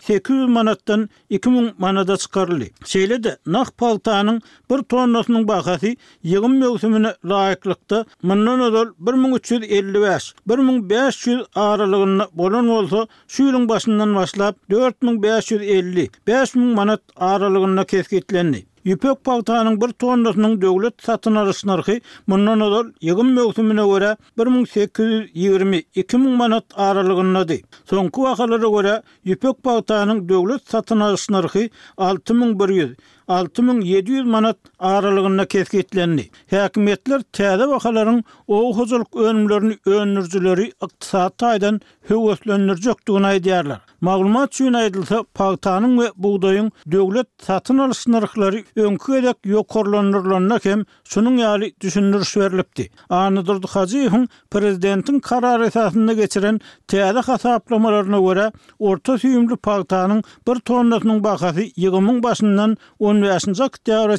800 0.00 0.46
manatdan 0.48 1.08
2000 1.30 1.72
manada 1.78 2.16
çıkarly. 2.16 2.70
Şeýle 2.90 3.18
de 3.24 3.36
naq 3.54 3.68
paltanyň 3.78 4.40
1 4.70 4.82
tonnasynyň 4.94 5.46
bahasy 5.48 5.92
ýygyn 6.24 6.58
mögsümine 6.62 7.12
laýyklykda 7.32 7.98
1350 8.22 9.62
1355 9.70 10.34
1500 10.46 11.44
aralygyny 11.54 12.22
bolan 12.40 12.68
bolsa 12.72 13.00
şu 13.28 13.42
ýylyň 13.44 13.68
başyndan 13.68 14.14
başlap 14.14 14.56
4550 14.70 16.08
5000 16.26 16.62
manat 16.62 17.00
aralygyna 17.16 17.84
keskitlendi. 17.84 18.69
Ýüpek 18.88 19.18
paýtanyň 19.28 19.74
bir 19.80 19.90
tonnasynyň 20.02 20.52
döwlet 20.60 20.94
satyn 21.04 21.34
alyş 21.40 21.58
narhy 21.68 21.96
mundan 22.32 22.62
ozal 22.66 22.86
ýygyn 23.08 23.32
möhtümine 23.38 23.84
görä 23.90 24.14
1822000 24.42 26.24
manat 26.40 26.64
aralygynda 26.86 27.42
dy. 27.50 27.58
Soňky 27.92 28.24
wagtlara 28.24 28.58
görä 28.76 28.94
ýüpek 29.32 29.60
paýtanyň 29.68 30.24
döwlet 30.32 30.64
satyn 30.74 31.04
alyş 31.08 31.26
narhy 31.36 31.66
6100 32.08 32.96
6700 33.30 34.24
manat 34.26 34.56
aralygyna 34.90 35.44
kesgitlendi. 35.54 36.30
Häkimetler 36.54 37.22
täze 37.32 37.64
wakalaryň 37.66 38.22
o 38.48 38.60
huzuluk 38.78 39.16
önümlerini 39.16 39.76
önürjüleri 39.86 40.66
ykdysat 40.84 41.42
aýdan 41.52 41.78
höwetlendirjekdigini 42.08 43.30
aýdýarlar. 43.34 43.78
Maglumat 44.00 44.54
üçin 44.54 44.72
aýdylsa, 44.74 45.18
pagtanyň 45.36 45.92
we 46.00 46.06
buğdaýyň 46.24 46.70
döwlet 46.92 47.28
satyn 47.46 47.78
alyş 47.84 48.00
narhlary 48.08 48.62
öňkü 48.76 49.14
edek 49.20 49.38
ýokarlanyrlarna 49.52 50.58
hem 50.64 50.84
şunyň 51.14 51.36
ýaly 51.44 51.68
düşündiriş 51.80 52.32
berilipdi. 52.36 52.88
Anyň 53.10 53.46
durdy 53.46 53.66
Hajiýewiň 53.74 54.26
prezidentiň 54.50 55.20
karary 55.20 55.66
esasynda 55.68 56.12
geçiren 56.12 56.60
täze 56.88 57.18
hasaplamalaryna 57.28 58.18
görä, 58.26 58.50
orta 58.78 59.18
suyumlu 59.18 59.54
pagtanyň 59.56 60.24
bir 60.48 60.60
tonnasynyň 60.66 61.24
bahasy 61.24 61.68
20 61.76 62.22
başından 62.22 62.76
15 63.22 63.54
nji 63.54 63.62
oktýabr 63.64 64.12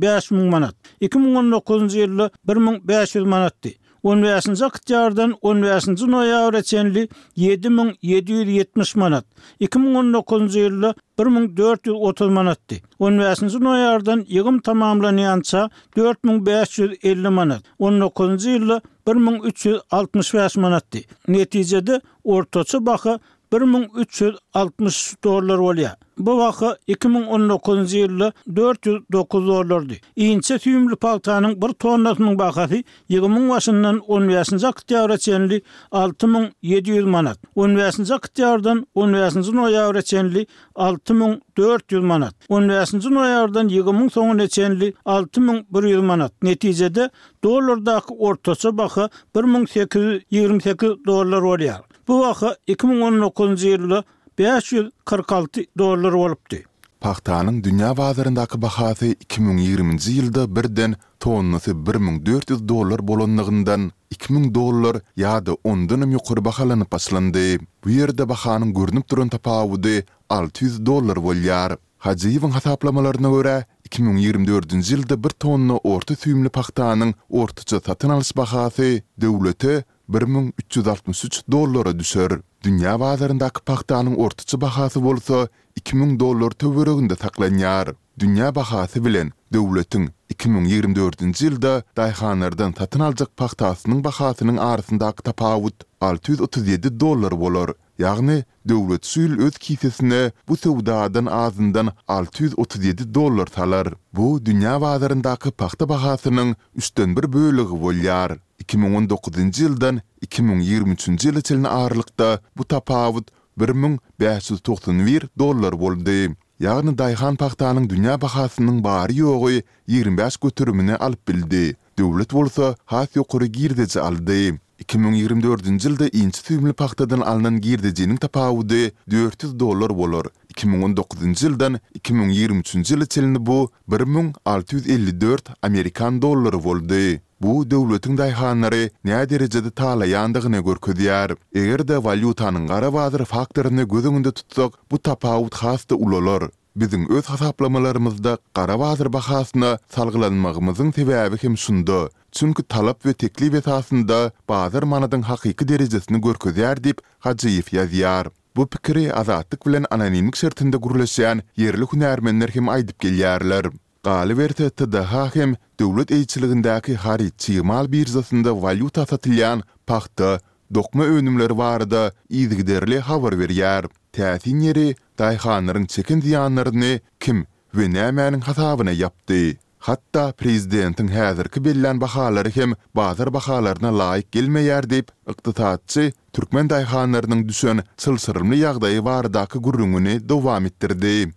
5000 0.00 0.50
manat. 0.50 0.74
2019-njy 1.04 2.30
1500 2.48 3.24
manatdy. 3.32 3.72
15-nji 4.06 4.64
oktýabrdan 4.66 5.32
15-nji 5.46 6.06
noýabr 6.10 6.54
7770 6.66 8.96
manat. 8.98 9.24
2019-njy 9.66 10.92
1430 11.20 12.30
manatdy. 12.38 12.76
15-nji 13.00 13.58
noýabrdan 13.68 14.20
ýygym 14.28 14.56
tamamlanýança 14.68 15.60
4550 15.98 17.38
manat. 17.38 17.60
19-njy 17.80 18.48
ýylda 18.56 18.76
1365 19.12 20.54
manatdy. 20.66 21.00
Netijede 21.28 21.94
ortaça 22.24 22.78
baha 22.90 23.14
1360 23.52 25.22
dollar 25.22 25.58
bolýar. 25.60 25.96
Bu 26.18 26.38
vaqı 26.38 26.76
2019-cı 26.88 27.96
ýylda 27.98 28.32
409 28.56 29.46
dollardy. 29.46 29.94
Iňçe 30.16 30.58
tüýümli 30.60 30.96
paltanyň 31.00 31.54
1 31.62 31.72
tonnasynyň 31.72 32.36
bahasy 32.38 32.82
20000 33.08 33.40
wasyndan 33.48 33.96
10-nji 33.98 34.66
oktýabra 34.72 35.18
çenli 35.18 35.62
6700 35.90 37.04
manat. 37.04 37.38
10-nji 37.56 38.12
oktýabrdan 38.18 38.82
10-nji 38.96 39.54
noýabra 39.60 40.02
çenli 40.02 40.46
6400 40.74 42.00
manat. 42.04 42.34
10-nji 42.50 43.12
noýabrdan 43.18 43.68
20000 43.70 44.08
soňuna 44.08 44.48
çenli 44.48 44.92
6100 45.04 46.00
manat. 46.02 46.32
Netijede 46.42 47.10
dollardaky 47.44 48.14
ortaça 48.18 48.78
bahy 48.78 49.08
1828 49.34 50.90
dollar 51.06 51.42
bolýar. 51.50 51.80
Bu 52.08 52.20
vaqı 52.20 52.56
2019-njy 52.68 53.68
ýylda 53.74 54.02
546 54.38 55.66
dollar 55.78 56.12
bolupdy. 56.12 56.64
Paxtanyň 57.04 57.56
dünýä 57.66 57.90
bazarındaky 57.98 58.56
bahasy 58.64 59.08
2020-nji 59.28 60.14
ýylda 60.20 60.46
birden 60.56 60.94
tonnasy 61.20 61.74
1400 61.88 62.56
dollar 62.68 63.02
bolanlygyndan 63.08 63.90
2000 64.10 64.54
dollar 64.54 65.02
ýa-da 65.20 65.52
10 65.64 65.88
dünem 65.88 66.16
ýokur 66.16 66.40
bahalanyp 66.48 66.88
başlandy. 66.92 67.60
Bu 67.84 67.90
ýerde 67.90 68.24
bahanyň 68.32 68.72
görnüp 68.78 69.04
duran 69.10 69.28
tapawudy 69.28 70.02
600 70.30 70.80
dollar 70.86 71.16
bolýar. 71.16 71.76
Hajiýewiň 72.06 72.56
hasaplamalaryna 72.56 73.28
görä 73.36 73.56
2024-nji 73.88 74.96
ýylda 74.96 75.16
1 75.28 75.36
tonna 75.44 75.76
orta 75.84 76.14
süýümli 76.14 76.48
paxtanyň 76.48 77.12
ortaça 77.40 77.84
satyn 77.84 78.10
alyş 78.16 78.32
bahasy 78.36 79.02
döwlete 79.20 79.82
1363 80.12 81.44
dollara 81.52 81.98
düşer. 81.98 82.30
Dünya 82.64 83.00
bazarındaki 83.00 83.60
paxtanın 83.60 84.14
ortaçı 84.14 84.60
bahası 84.60 85.02
bolsa 85.04 85.48
2000 85.76 86.20
dollar 86.20 86.50
töwereginde 86.50 87.14
saklanýar. 87.14 87.94
dünya 88.22 88.54
bahasy 88.54 89.00
bilen 89.04 89.30
döwletiň 89.54 90.04
2024-nji 90.34 91.44
ýylda 91.46 91.70
daýhanlardan 91.98 92.74
satyn 92.78 93.02
aljak 93.08 93.30
paxtasynyň 93.40 94.02
bahasynyň 94.06 94.60
arasyndaky 94.66 95.24
tapawut 95.28 95.82
637 96.06 96.92
dollar 97.04 97.34
bolar. 97.40 97.72
Ýagny 98.02 98.36
döwlet 98.72 99.02
süýl 99.14 99.34
öz 99.46 99.58
kisesine 99.64 100.20
bu 100.48 100.56
sowdadan 100.56 101.26
azından 101.26 101.88
637 102.08 103.10
dollar 103.14 103.46
talar. 103.46 103.90
Bu 104.16 104.28
dünya 104.46 104.74
wadaryndaky 104.78 105.50
paxta 105.50 105.88
bahasynyň 105.88 106.54
üstden 106.76 107.16
bir 107.18 107.26
bölegi 107.32 107.76
bolýar. 107.84 108.38
2019-njy 108.62 109.66
ýyldan 109.66 110.00
2023-nji 110.26 111.26
ýyla 111.26 111.42
çelini 111.42 111.68
aralykda 111.68 112.38
bu 112.56 112.64
tapawut 112.64 113.26
1591 113.58 115.26
dollar 115.38 115.74
boldy. 115.80 116.30
ýagny 116.62 116.92
daýhan 116.94 117.34
paxtanyň 117.42 117.86
dünýä 117.90 118.14
bahasynyň 118.22 118.76
bary 118.86 119.16
ýogy 119.18 119.54
25 119.90 120.38
götürümini 120.44 120.94
alyp 121.06 121.22
bildi. 121.28 121.62
Döwlet 121.98 122.30
bolsa 122.32 122.68
has 122.86 123.08
ýokary 123.18 123.48
girdeji 123.56 123.98
aldy. 124.00 124.42
2024-nji 124.84 125.82
ýylda 125.86 126.06
inçi 126.22 126.40
tüýmli 126.46 126.74
paxtadan 126.78 127.24
alynan 127.32 127.58
girdejiniň 127.64 128.22
tapawudy 128.22 128.92
400 129.10 129.58
dollar 129.58 129.90
bolar. 129.90 130.30
2019-njy 130.54 131.32
ýyldan 131.34 131.80
2023-nji 131.98 132.94
ýyla 132.94 133.10
çelini 133.14 133.42
bu 133.46 133.58
1654 133.90 135.50
amerikan 135.66 136.22
dollary 136.22 136.62
boldy. 136.62 137.04
bu 137.42 137.54
döwletiň 137.70 138.16
daýhanlary 138.20 138.82
näde 139.08 139.26
derejede 139.32 139.70
taýla 139.80 140.06
ýandygyny 140.12 140.58
görkezýär. 140.68 141.32
Eger 141.62 141.82
de 141.86 141.96
valyutanyň 142.06 142.66
gara 142.72 142.90
wadyr 142.96 143.24
faktoryny 143.30 143.84
gözüňde 143.92 144.32
tutsak, 144.40 144.72
bu 144.90 144.98
tapawut 145.08 145.54
hasty 145.62 145.94
ulalar. 146.06 146.44
Bizim 146.78 147.08
öz 147.16 147.24
hasaplamalarymyzda 147.32 148.36
qara 148.58 148.76
wadyr 148.84 149.10
bahasyny 149.16 149.72
salgylanmagymyzyň 149.96 150.92
sebäbi 151.00 151.40
hem 151.42 151.56
şunda. 151.64 151.98
Çünki 152.32 152.62
talap 152.62 153.02
we 153.02 153.12
teklip 153.14 153.54
etasynda 153.54 154.20
bazar 154.48 154.82
manadın 154.92 155.22
haqiqi 155.30 155.68
derejesini 155.72 156.18
görkezýär 156.28 156.84
dip 156.84 156.98
Hajiýew 157.24 157.76
yazyar. 157.76 158.26
Bu 158.56 158.66
pikiri 158.66 159.14
azatlyk 159.14 159.66
bilen 159.66 159.84
ananymyk 159.90 160.36
şertinde 160.36 160.76
gurulýan 160.76 161.42
yerli 161.56 161.84
hunärmenler 161.90 162.48
hem 162.54 162.66
aýdyp 162.76 162.98
gelýärler. 163.06 163.72
Gali 164.04 164.34
verte 164.34 164.66
tada 164.74 165.04
hakim 165.04 165.56
devlet 165.78 166.10
eyçiligindaki 166.10 166.94
hari 166.94 167.30
çiğmal 167.38 167.92
birzasında 167.92 168.62
valyuta 168.62 169.06
satilyan 169.06 169.62
pahtı, 169.86 170.40
dokma 170.74 171.04
önümleri 171.04 171.58
varada 171.58 172.12
izgiderli 172.28 172.98
havar 173.00 173.38
veriyar. 173.38 173.86
Tiasin 174.12 174.60
yeri 174.60 174.94
dayhanların 175.18 175.84
çekin 175.86 176.20
ziyanlarını 176.20 177.00
kim 177.20 177.46
ve 177.74 177.92
nemenin 177.92 178.40
hasabına 178.40 178.90
yaptı. 178.90 179.34
Hatta 179.78 180.32
prezidentin 180.32 181.08
häzirki 181.08 181.64
bilen 181.64 182.00
bahalary 182.00 182.50
hem 182.56 182.72
bazar 182.96 183.32
bahalaryna 183.34 183.88
laýyk 184.00 184.26
gelmeýär 184.32 184.90
dip 184.90 185.06
iqtisadçy 185.30 186.08
türkmen 186.32 186.66
daýhanlarynyň 186.70 187.48
düşen 187.48 187.82
çylsyrymly 187.96 188.60
ýagdaýy 188.64 189.04
bardaky 189.04 189.58
gurrungyny 189.58 190.18
dowam 190.28 190.66
etdirdi. 190.66 191.30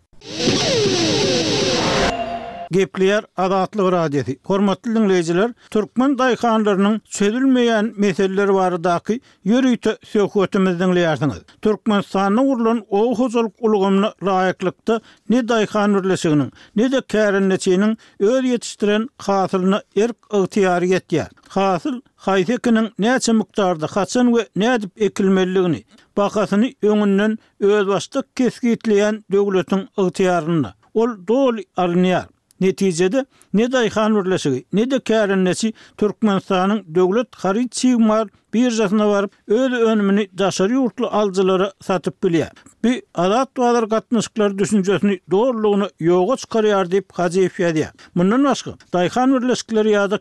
Gepliyer 2.71 3.23
Adatlı 3.37 3.91
Radyeti. 3.91 4.39
Hormatlı 4.43 4.95
dinleyiciler, 4.95 5.53
Türkmen 5.71 6.17
dayxanlarının 6.17 7.01
çözülmeyen 7.09 7.93
meseleleri 7.97 8.53
varadaki 8.53 9.19
yürüyte 9.43 9.97
sökotimiz 10.03 10.79
dinleyersiniz. 10.79 11.35
Türkmen 11.61 12.01
sanı 12.01 12.43
urlun 12.43 12.85
o 12.89 13.15
huzul 13.15 13.49
kulugumlu 13.49 14.13
rayıklıkta 14.25 15.01
ne 15.29 15.47
dayxan 15.47 15.93
ürlesiğinin, 15.93 16.51
ne 16.75 16.91
de 16.91 17.01
kerenleçinin 17.07 17.97
öz 18.19 18.45
yetiştiren 18.45 19.07
hasılını 19.17 19.83
erk 19.97 20.33
ıhtiyari 20.33 20.89
yetiye. 20.89 21.27
Hasıl, 21.47 22.01
Haýsekiniň 22.25 22.87
näçe 22.99 23.33
mukdarda 23.33 23.87
haçan 23.87 24.27
we 24.33 24.43
nädip 24.59 24.89
ekilmeliligini, 24.97 25.83
bakasyny 26.17 26.71
öňünden 26.83 27.37
öz 27.59 27.87
başlyk 27.87 28.25
keskitleýän 28.37 29.15
döwletiň 29.33 29.81
ygtyýarynda. 29.97 30.71
Ol 30.99 31.09
dol 31.27 31.53
alnyar. 31.77 32.25
netijede 32.59 33.25
ne 33.53 33.67
daýhan 33.71 34.11
urlaşy, 34.19 34.57
ne 34.73 34.85
de 34.91 34.99
kärinnesi 35.09 35.73
Türkmenistanyň 35.97 36.85
döwlet 36.95 37.27
garyçy 37.43 37.95
mar 37.97 38.27
bir 38.55 38.71
zatna 38.71 39.09
varıp 39.09 39.31
ödü 39.47 39.75
önümünü 39.75 40.27
daşary 40.37 40.73
yurtlu 40.73 41.07
aljylara 41.07 41.71
satyp 41.81 42.23
biliyar. 42.23 42.51
Bi 42.83 43.01
adat 43.15 43.57
doğalar 43.57 43.89
katnışıklar 43.89 44.57
düşünjesini 44.57 45.19
doğruluğunu 45.31 45.89
yoğa 45.99 46.37
çıkarıyar 46.37 46.91
deyip 46.91 47.11
hazeyif 47.11 47.59
yediyar. 47.59 47.91
Mundan 48.15 48.43
başka, 48.43 48.71
dayhan 48.93 49.33
verleşkileri 49.33 49.91
ya 49.91 50.11
da 50.11 50.19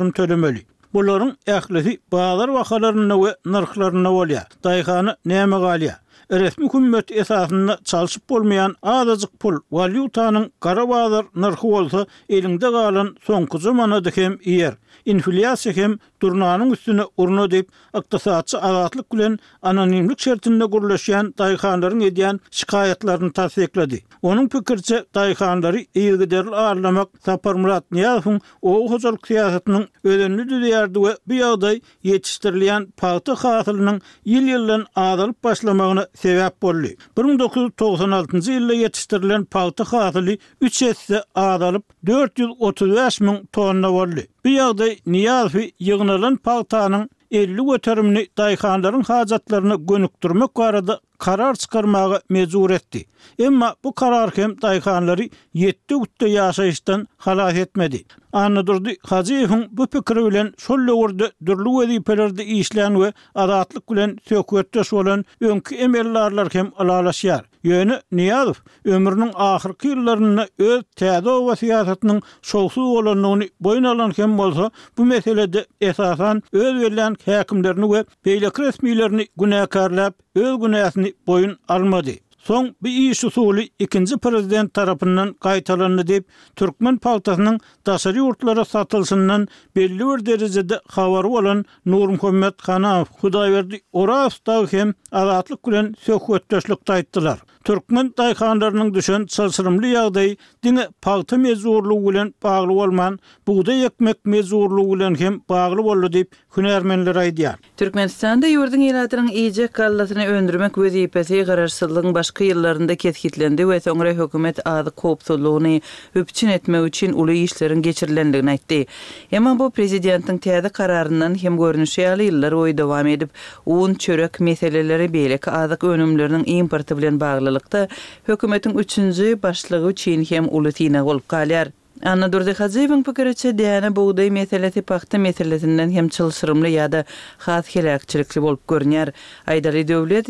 kim, 0.00 0.12
kim, 0.12 0.12
kim, 0.12 0.54
kim, 0.54 0.62
Bularyň 0.94 1.32
ählisi 1.52 1.92
wakalaryna 2.10 3.16
we 3.22 3.32
narhlaryna 3.54 4.08
bolýar. 4.16 4.46
Daýhany 4.66 5.10
näme 5.30 5.56
galýar? 5.64 5.98
resmi 6.30 6.64
hükümet 6.64 7.12
esasında 7.12 7.78
çalışıp 7.84 8.30
bolmayan 8.30 8.76
azıcık 8.82 9.40
pul 9.40 9.54
valyutanın 9.72 10.52
kara 10.60 10.88
bazar 10.88 11.26
narhı 11.34 11.66
olsa 11.66 12.06
elinde 12.28 12.70
galan 12.70 13.16
sonkuzu 13.24 13.72
manadık 13.74 14.16
hem 14.16 14.38
iyer. 14.44 14.72
İnflyasyon 15.04 15.72
hem 15.74 15.98
Turnanın 16.20 16.70
üstüne 16.70 17.02
urno 17.16 17.50
deyip 17.50 17.68
ıktisatçı 17.96 18.62
agatlık 18.62 19.10
gülen 19.10 19.38
anonimlik 19.62 20.20
şertinde 20.20 20.64
gürleşen 20.66 21.34
dayıkanların 21.38 22.00
ediyen 22.00 22.40
şikayetlerini 22.50 23.32
tasvekledi. 23.32 24.04
Onun 24.22 24.48
pükürce 24.48 25.04
dayıkanları 25.14 25.84
iyi 25.94 26.18
giderli 26.18 26.50
ağırlamak 26.50 27.08
Sapar 27.24 27.54
Murat 27.54 27.84
o 28.26 28.40
o 28.62 28.90
hocalık 28.92 29.26
siyasetinin 29.26 29.86
ödenli 30.04 30.48
düzeyerdi 30.48 30.98
ve 31.00 31.16
bir 31.28 31.34
yağday 31.34 31.80
yetiştirilen 32.02 32.90
pahtı 32.90 33.32
hasılının 33.32 34.00
yıl 34.24 34.42
yıllan 34.42 34.86
ağdalıp 34.96 35.44
başlamakına 35.44 36.06
sebep 36.14 36.62
bolli. 36.62 36.96
1996. 37.18 38.52
yılda 38.52 38.74
yetiştirilen 38.74 39.44
pahtı 39.44 39.82
hasılı 39.82 40.36
3 40.60 40.82
esse 40.82 41.24
ağdalıp 41.34 41.84
435 42.06 43.20
min 43.20 43.46
tonna 43.52 43.92
bolli. 43.92 44.26
Bu 44.44 44.50
ýagda 44.56 44.86
Niýalfy 45.12 45.62
ýygnalan 45.86 46.36
paltanyň 46.48 47.02
50 47.36 47.66
götürümli 47.70 48.22
daýkanlaryň 48.40 49.02
hajatlaryny 49.08 49.76
gönükdirmek 49.90 50.54
barada 50.56 50.96
karar 51.18 51.54
çykarmagy 51.54 52.18
mezur 52.28 52.70
etdi. 52.70 53.02
Emma 53.38 53.74
bu 53.84 53.92
karar 53.94 54.30
hem 54.36 54.54
daýkanlary 54.64 55.26
7 55.54 55.76
gutda 55.94 56.26
ýaşaýyşdan 56.30 57.04
halat 57.26 57.56
etmedi. 57.66 58.00
Anna 58.32 58.64
durdy 58.66 58.92
Hajiýewiň 59.12 59.66
bu 59.70 59.86
pikiri 59.86 60.24
bilen 60.26 60.52
şol 60.58 60.80
löwürde 60.88 61.30
dürli 61.46 61.70
wezipelerde 61.80 62.44
işlän 62.46 62.94
we 63.02 63.12
adatlyk 63.34 63.90
bilen 63.90 64.16
sökötde 64.28 64.84
şolan 64.84 65.24
öňkü 65.42 65.74
emellerler 65.74 66.48
hem 66.52 66.66
alalaşýar. 66.78 67.44
Yönü 67.64 68.00
Niyazov 68.12 68.54
ömrünün 68.84 69.30
ahirki 69.34 69.88
yıllarını 69.90 70.46
öz 70.68 70.82
tədo 71.00 71.34
və 71.48 71.56
siyasatının 71.60 72.22
soğusu 72.42 72.82
olanlığını 73.00 73.48
boyun 73.60 73.84
alan 73.90 74.14
kem 74.16 74.38
olsa, 74.40 74.70
bu 74.98 75.04
meselədə 75.10 75.66
esasan 75.80 76.40
öz 76.52 76.70
verilən 76.84 77.18
həkimlərini 77.26 77.90
və 77.92 78.02
beylək 78.24 78.62
resmilərini 78.64 79.28
günəkarləb, 79.44 80.16
öz 80.40 80.56
günəsini 80.64 81.12
boyun 81.26 81.56
almadı. 81.76 82.16
Son 82.40 82.70
bir 82.82 82.90
iş 83.10 83.20
usulü 83.24 83.62
ikinci 83.78 84.16
prezident 84.16 84.72
tarafından 84.74 85.32
kaytalanı 85.34 86.06
deyip 86.08 86.26
Türkmen 86.56 86.96
paltasının 86.96 87.58
dasarı 87.86 88.16
yurtlara 88.16 88.64
satılsından 88.64 89.46
belli 89.76 89.98
bir 89.98 90.26
derecede 90.26 90.80
havarı 90.88 91.28
olan 91.28 91.64
Nur 91.86 92.08
Muhammed 92.08 92.52
Kanaf 92.62 93.08
Hudayverdi 93.20 93.80
Oras 93.92 94.38
Dağhem 94.46 94.94
Alatlık 95.12 95.62
Gülen 95.62 95.94
Sökvetteşlik 96.00 96.86
taittiler. 96.86 97.38
Türkmen 97.68 98.08
taýkanlarynyň 98.16 98.90
düşen 98.94 99.24
çalsyrymly 99.26 99.88
ýagdaý 99.92 100.28
diňe 100.64 100.84
paýta 101.06 101.36
mezurlugy 101.40 102.06
bilen 102.08 102.28
bagly 102.44 102.74
bolman, 102.78 103.18
buğda 103.48 103.72
ýekmek 103.82 104.14
mezurlugy 104.34 104.94
bilen 104.94 105.14
hem 105.20 105.34
bagly 105.52 105.82
boldy 105.84 106.06
diýip 106.16 106.28
hünärmenler 106.56 107.14
aýdýar. 107.20 107.54
Türkmenistanda 107.76 108.48
ýurduň 108.54 108.84
ýeratynyň 108.86 109.28
ejek 109.42 109.74
kallasyny 109.76 110.24
öndürmek 110.38 110.72
we 110.80 110.88
ýepesi 111.04 111.42
garaşsyzlygyň 111.50 112.14
başga 112.16 112.44
ýyllarynda 112.48 112.96
ketgitlendi 112.96 113.68
we 113.68 113.76
soňra 113.80 114.14
hökümet 114.22 114.56
ady 114.64 114.90
köpçülügini 115.02 115.76
öpçin 116.14 116.48
etme 116.48 116.80
üçin 116.80 117.12
uly 117.12 117.44
işleriň 117.44 117.82
geçirilendigini 117.82 118.56
aýtdy. 118.56 118.86
Emma 119.32 119.52
bu 119.58 119.68
prezidentiň 119.70 120.38
täze 120.48 120.72
kararynyň 120.80 121.36
hem 121.42 121.56
görnüşi 121.64 122.08
ýaly 122.08 122.30
ýyllar 122.32 122.56
boyu 122.56 122.78
dowam 122.78 123.06
edip, 123.06 123.30
uwun 123.66 123.94
çörek 123.94 124.40
meseleleri 124.40 125.12
beýleki 125.12 125.50
ady 125.50 125.74
önümlerini 125.88 126.48
importy 126.60 126.94
bilen 126.96 127.20
bagly 127.20 127.49
ýaşanylykda 127.50 127.88
hökümetiň 128.28 128.72
3-nji 128.78 129.42
başlygy 129.42 129.94
Çinhem 129.94 130.48
ulutyna 130.48 131.04
bolup 131.04 131.28
galar. 131.28 131.68
Anna 132.04 132.32
Durdy 132.32 132.52
Hazewing 132.54 133.04
pikirçe 133.04 133.50
diýany 133.50 133.90
buğday 133.96 134.30
meselesi 134.30 134.82
paxta 134.82 135.18
meselesinden 135.18 135.90
hem 135.90 136.06
çylşyrymly 136.08 136.68
ýa-da 136.78 137.02
has 137.38 137.66
hilakçylykly 137.74 138.40
bolup 138.42 138.60
görnýär. 138.68 139.10
Aýdary 139.46 139.84
döwlet 139.88 140.28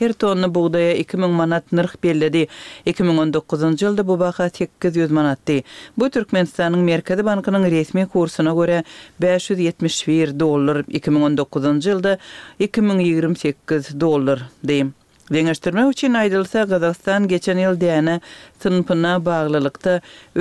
her 0.00 0.12
tonny 0.12 0.54
buğdaya 0.54 0.94
2000 0.96 1.30
manat 1.30 1.72
nyrh 1.72 1.94
berildi. 2.04 2.46
2019-njy 2.86 3.84
ýylda 3.84 4.06
bu 4.06 4.18
baha 4.18 4.48
800 4.50 5.10
manatdy. 5.10 5.62
Bu 5.98 6.06
Türkmenistanyň 6.10 6.82
Merkezi 6.84 7.24
bankynyň 7.24 7.70
resmi 7.70 8.06
kursuna 8.06 8.50
görä 8.50 8.84
571 9.20 10.40
dollar, 10.40 10.76
2019-njy 10.88 11.90
ýylda 11.90 12.18
2028 12.58 14.00
dollar 14.00 14.38
deyim. 14.64 14.94
Deňeşdirmek 15.32 15.90
üçin 15.92 16.16
aýdylsa, 16.18 16.62
Gazakstan 16.70 17.26
geçen 17.30 17.56
ýyl 17.60 17.76
diýene 17.82 18.18
sınpyna 18.62 19.12
baglylykda 19.28 19.94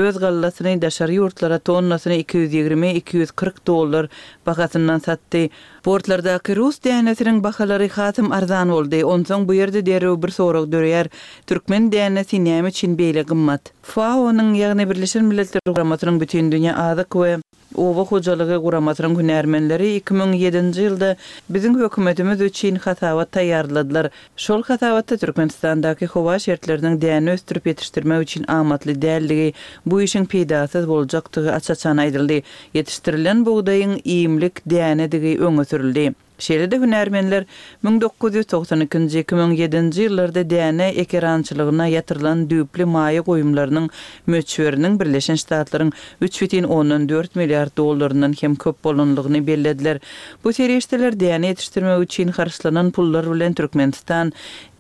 öz 0.06 0.18
gallasyny 0.24 0.82
daşary 0.84 1.16
ýurtlara 1.20 1.60
tonnasyny 1.70 2.18
220-240 2.26 3.62
dollar 3.70 4.10
bahasyndan 4.50 5.00
satdy. 5.06 5.46
Portlarda 5.88 6.36
Rus 6.60 6.82
diýenesiniň 6.90 7.40
bahalary 7.48 7.88
hatym 7.96 8.32
arzan 8.40 8.76
boldy. 8.76 9.00
Onsoň 9.16 9.48
bu 9.50 9.56
ýerde 9.62 9.86
derew 9.92 10.18
bir 10.26 10.36
sorag 10.40 10.68
döreýär. 10.76 11.10
Türkmen 11.48 11.88
diýenesi 11.96 12.44
näme 12.50 12.72
çin 12.82 12.98
beýle 13.00 13.24
gymmat? 13.32 13.72
FAO-nyň 13.96 14.52
ýagny 14.66 14.90
Birleşen 14.92 15.26
Milletler 15.32 15.64
Programmasynyň 15.70 16.20
bütün 16.26 16.52
dünýä 16.52 16.76
azyk 16.90 17.18
we 17.22 17.38
Ova 17.76 18.04
hocalığı 18.06 18.62
quramatran 18.64 19.16
gün 19.16 19.28
ermenleri 19.28 19.96
2007 19.96 20.82
yılda 20.82 21.16
bizim 21.50 21.80
hökümetimiz 21.80 22.42
üçin 22.42 22.76
xatavat 22.76 23.32
tayarladılar. 23.32 24.10
Şol 24.38 24.60
xatavatda 24.62 25.18
Türkmenistandaki 25.18 26.06
xova 26.06 26.40
şertlerden 26.40 27.02
deyani 27.02 27.32
östürüp 27.32 27.68
yetiştirme 27.68 28.18
üçin 28.18 28.46
amatli 28.48 28.92
dəlligi 28.92 29.54
bu 29.86 30.02
işin 30.02 30.26
pidasız 30.26 30.88
bolcaqtığı 30.88 31.54
açacan 31.54 31.98
aydildi. 31.98 32.44
Yetiştirilən 32.76 33.46
buğdayın 33.46 34.02
iyimlik 34.04 34.56
deyani 34.70 35.12
digi 35.12 35.28
dəyini 35.28 35.66
dəyini 35.72 36.14
Şeýle 36.42 36.68
de 36.72 36.78
hünärmenler 36.82 37.44
1992-2007-nji 37.86 40.06
ýyllarda 40.06 40.42
DNA 40.54 40.88
ekrançylygyna 41.04 41.86
ýatyrylan 41.94 42.40
düpli 42.54 42.86
maýa 42.96 43.22
goýumlarynyň 43.28 43.88
möçberiniň 44.34 44.94
Birleşen 45.02 45.38
Ştatlaryň 45.44 45.90
3.14 46.30 47.32
milliard 47.42 47.74
dollarynyň 47.78 48.34
hem 48.42 48.54
köp 48.56 48.78
bolanlygyny 48.84 49.42
bellediler. 49.52 49.98
Bu 50.44 50.48
serişdeler 50.60 51.14
DNA 51.20 51.48
ýetirmek 51.54 51.98
üçin 52.08 52.30
harçlanan 52.40 52.88
pullar 52.98 53.26
bilen 53.34 53.54
Türkmenistan 53.62 54.28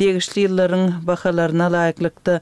degişli 0.01 0.37
ýyllaryň 0.47 0.83
bahalaryna 1.11 1.67
laýyklykda 1.77 2.33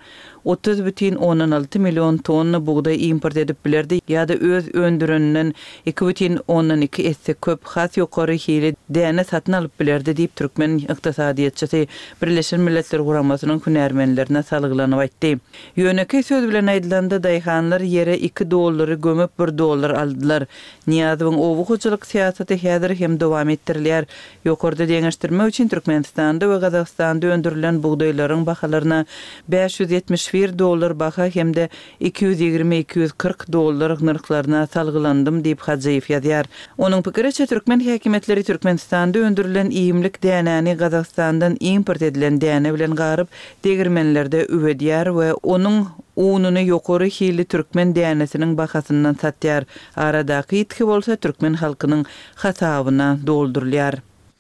30 0.45 0.85
bütün 0.85 1.15
16 1.15 1.79
milyon 1.79 2.19
buğday 2.67 3.09
import 3.09 3.37
edip 3.37 3.65
bilerdi 3.65 4.01
ya 4.07 4.27
da 4.27 4.33
öz 4.33 4.75
öndürünnen 4.75 5.53
2 5.85 7.03
esse 7.07 7.33
köp 7.33 7.63
has 7.63 7.97
yukarı 7.97 8.31
hili 8.33 8.75
dene 8.89 9.23
satın 9.23 9.53
alıp 9.53 9.79
bilerdi 9.79 10.17
deyip 10.17 10.35
Türkmen 10.35 10.77
iqtisadiyatçısı 10.77 11.87
Birleşen 12.21 12.59
Milletler 12.59 13.01
Kuramasının 13.01 13.59
künermenlerine 13.59 14.43
salgılanı 14.43 14.95
vaytti. 14.97 15.37
Yönöki 15.75 16.23
söz 16.23 16.47
bilen 16.49 16.67
aydılandı 16.67 17.23
dayhanlar 17.23 17.81
yere 17.81 18.17
2 18.17 18.51
doları 18.51 18.93
gömüp 18.93 19.39
1 19.39 19.57
dolar 19.57 19.89
aldılar. 19.89 20.43
Niyazıvın 20.87 21.33
ovu 21.33 21.65
huculuk 21.65 22.05
siyasatı 22.05 22.53
hedir 22.53 22.99
hem 22.99 23.19
devam 23.19 23.49
ettirliyar. 23.49 24.05
Yukarıda 24.45 24.87
dengeştirme 24.87 25.43
üçün 25.43 25.67
Türkmenistan'da 25.67 26.49
ve 26.49 26.59
Kazakstan'da 26.59 27.27
öndürülen 27.27 27.83
buğdayların 27.83 28.45
bakalarına 28.45 29.05
570 29.47 30.28
1 30.37 30.57
dollar 30.61 30.93
baha 30.93 31.25
hem 31.35 31.51
de 31.57 31.69
220-240 32.01 33.45
dollar 33.51 33.97
nırklarına 34.05 34.67
salgılandım 34.67 35.43
deyip 35.43 35.59
Hadzayif 35.61 36.09
yadiyar. 36.09 36.45
Onun 36.77 37.01
pikiri 37.01 37.47
Türkmen 37.47 37.79
hakimetleri 37.79 38.43
Türkmenistan'da 38.43 39.19
öndürülen 39.19 39.69
iyimlik 39.69 40.23
dianani 40.23 40.77
Qazakstan'dan 40.77 41.57
import 41.59 42.01
edilen 42.01 42.41
dianani 42.41 42.73
bilen 42.73 42.95
garib 42.95 43.27
degirmenlerde 43.65 44.47
uvediyar 44.53 45.19
ve 45.19 45.33
onun 45.33 45.87
Oğununu 46.15 46.59
yokoru 46.61 47.03
hili 47.05 47.45
Türkmen 47.45 47.95
deyanesinin 47.95 48.57
bakasından 48.57 49.13
satyar. 49.21 49.63
Aradaki 49.95 50.57
itki 50.57 50.87
bolsa 50.87 51.15
Türkmen 51.15 51.53
halkının 51.53 52.05
hasavına 52.35 53.17
doldurlayar. 53.27 53.95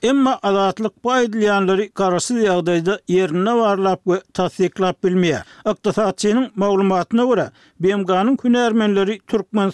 Emma 0.07 0.39
adatlyk 0.43 0.93
paýdylyanlary 1.03 1.85
garasy 1.99 2.35
ýagdaýda 2.45 2.93
ýerine 3.11 3.55
warlap 3.57 3.99
we 4.07 4.17
täsdiklap 4.39 4.95
bilmeýe. 5.03 5.41
Ykdysatçynyň 5.67 6.45
maglumatyna 6.63 7.25
görä, 7.31 7.45
Bemganyň 7.83 8.37
künärmenleri 8.43 9.17
türkmen 9.33 9.73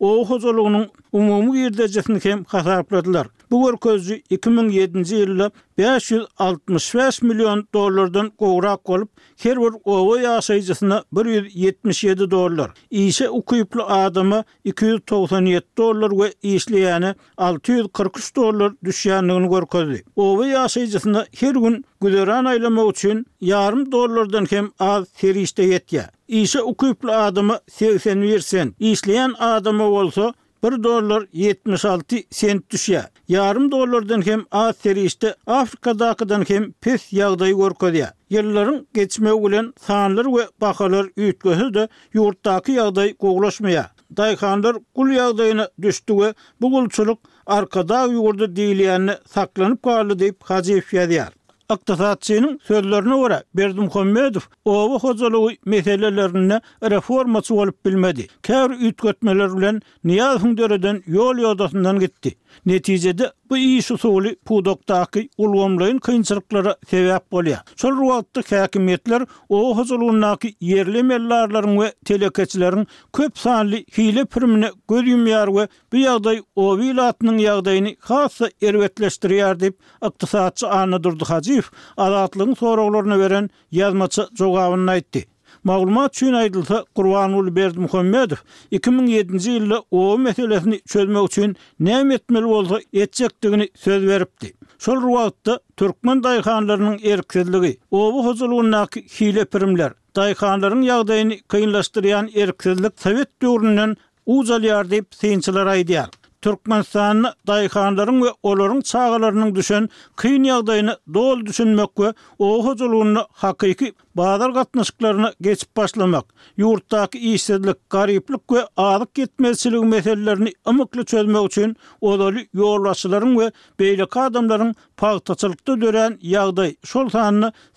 o 0.00 0.08
ogozlugynyň 0.24 0.88
umumy 1.12 1.62
ýerdejesini 1.62 2.24
hem 2.26 2.42
hasaplapladylar. 2.54 3.30
Bu 3.52 3.70
2007-nji 3.70 5.16
ýylda 5.22 5.50
565 5.78 7.18
million 7.22 7.60
dollardan 7.76 8.30
gowrak 8.42 8.80
bolup, 8.88 9.10
her 9.44 9.58
bir 9.64 9.76
owa 9.84 10.14
ýaşajysyna 10.22 11.02
177 11.12 12.30
dollar. 12.30 12.70
Ise 12.90 13.28
ukyplu 13.28 13.84
adamy 13.98 14.38
297 14.64 15.66
dollar 15.78 16.10
we 16.20 16.30
işleýäni 16.54 17.10
643 17.38 18.30
dollar 18.36 18.72
düşýändigini 18.88 19.48
gorközü. 19.54 20.00
Owa 20.16 20.46
ýaşajysyna 20.54 21.26
her 21.40 21.52
gün 21.54 21.78
aylama 22.02 22.50
aýlama 22.54 22.90
üçin 22.90 23.26
yarım 23.40 23.92
dollardan 23.92 24.46
hem 24.50 24.70
az 24.78 25.04
ýerişde 25.20 25.62
ýetýär. 25.74 26.08
Ise 26.28 26.62
ukyplu 26.62 27.12
adamy 27.12 27.52
81 27.68 28.40
sen. 28.40 28.74
işleýän 28.80 29.34
adamy 29.38 29.80
bolsa 29.84 30.32
1 30.62 30.82
dolar 30.82 31.26
76 31.32 32.16
sent 32.30 32.70
düşe. 32.70 33.02
Yarım 33.28 33.70
dolardan 33.70 34.26
hem 34.26 34.44
az 34.50 34.76
seri 34.76 35.00
işte 35.02 35.34
Afrika'dakıdan 35.46 36.44
hem 36.48 36.72
pis 36.72 37.12
yağdayı 37.12 37.56
görk 37.56 38.12
Yılların 38.30 38.86
geçme 38.94 39.30
gülen 39.44 39.72
sanlar 39.86 40.26
ve 40.26 40.46
bakalar 40.60 41.06
ütkosu 41.16 41.74
da 41.74 41.88
yurttaki 42.12 42.72
yağdayı 42.72 43.14
koglaşmaya. 43.16 43.90
Dayhanlar 44.16 44.76
kul 44.94 45.10
yağdayına 45.10 45.68
düştü 45.82 46.18
ve 46.18 46.34
bu 46.60 46.80
gülçuluk 46.82 47.18
arkada 47.46 48.04
yurda 48.06 48.56
diliyene 48.56 49.18
saklanıp 49.26 49.82
kalı 49.82 50.18
deyip 50.18 50.42
hazif 50.42 50.94
yediyar. 50.94 51.28
Iqtisadçynyň 51.74 52.58
sözlerine 52.68 53.16
görä 53.20 53.44
Berdim 53.54 53.88
Hammedow 53.90 54.44
owa 54.64 54.98
hozalygy 54.98 55.54
meselelerini 55.64 56.60
reforma 56.90 57.40
çuwalyp 57.42 57.84
bilmedi. 57.86 58.26
Käwr 58.42 58.70
ütgötmeler 58.70 59.56
bilen 59.58 59.80
Niyaz 60.04 60.42
Hündöreden 60.44 61.02
yol 61.06 61.36
ýodasyndan 61.36 61.98
gitdi. 61.98 62.34
Netijede 62.66 63.32
Bu 63.52 63.56
iýişi 63.60 63.98
söwüli 64.00 64.30
pudoktaki 64.48 65.22
ulgamlaryň 65.42 65.98
kynçyrklara 66.06 66.72
sebäp 66.92 67.24
bolýar. 67.34 67.62
Şol 67.82 67.92
wagtda 68.10 68.40
häkimetler 68.50 69.22
o 69.48 69.58
huzurundaky 69.78 70.48
yerli 70.68 71.02
mellarlaryň 71.02 71.74
we 71.80 71.88
telekeçileriň 72.04 72.86
köp 73.18 73.38
sanly 73.38 73.84
hile 73.98 74.24
pirmini 74.24 74.70
görýär 74.88 75.46
we 75.58 75.68
bu 75.92 75.96
ýagdaý 76.04 76.38
o 76.64 76.70
wilatynyň 76.80 77.36
ýagdaýyny 77.44 77.94
hassa 78.08 78.48
erwetleşdirýär 78.70 79.54
diýip 79.64 79.76
iqtisadçy 80.10 80.64
Anadurdy 80.80 81.24
Hajiw 81.34 81.68
alatlygyň 82.08 82.56
soraglaryna 82.64 83.18
beren 83.26 83.50
ýazmaça 83.82 84.22
jogabyny 84.42 84.90
aýtdy. 84.96 85.26
Maglumat 85.64 86.14
üçin 86.16 86.32
aýdylsa, 86.34 86.84
Gurbanul 86.96 87.48
Berdi 87.56 87.78
Muhammedow 87.78 88.36
2007-nji 88.72 89.50
ýylda 89.56 89.78
o 89.90 90.18
meselesini 90.18 90.80
çözmek 90.92 91.24
üçin 91.26 91.56
näme 91.80 92.14
etmeli 92.14 92.44
bolsa 92.44 92.80
etjekdigini 92.92 93.68
söz 93.74 94.06
beripdi. 94.08 94.52
Şol 94.82 95.00
wagtda 95.12 95.60
türkmen 95.76 96.18
daýhanlarynyň 96.24 96.96
erkinligi, 97.14 97.76
owu 97.90 98.24
huzurlugynyň 98.26 99.06
hile 99.20 99.44
pirimler, 99.44 99.92
daýhanlaryň 100.16 100.82
ýagdaýyny 100.90 101.36
kynlaşdyrýan 101.54 102.26
erkinlik 102.42 102.98
Sowet 103.04 103.30
döwründen 103.42 103.96
uzalýar 104.26 104.90
diýip 104.90 105.14
synçylar 105.20 105.66
aýdýar. 105.76 106.10
Türkmenistan'ın 106.42 107.26
dayıkanların 107.46 108.22
ve 108.22 108.26
oların 108.42 108.80
çağalarının 108.80 109.54
düşen 109.54 109.88
kıyın 110.16 110.44
yağdayını 110.44 110.96
doğal 111.14 111.40
düşünmek 111.46 111.98
ve 112.00 112.14
o 112.38 112.64
huzurluğunu 112.66 113.26
hakiki 113.32 113.92
bazar 114.14 114.50
gatnaşıklarına 114.50 115.32
geçip 115.40 115.76
başlamak, 115.76 116.24
yurttaki 116.56 117.18
iyisizlik, 117.18 117.90
gariplik 117.90 118.52
ve 118.52 118.66
ağlık 118.76 119.18
yetmezçiliği 119.18 119.84
meselelerini 119.84 120.52
ımıklı 120.68 121.04
çözmek 121.04 121.46
için 121.46 121.76
odalı 122.00 122.38
yoğurlaşıların 122.54 123.38
ve 123.38 123.52
beylik 123.80 124.16
adamların 124.16 124.74
paltaçılıkta 124.96 125.80
dören 125.80 126.18
yağday 126.22 126.76
şol 126.84 127.08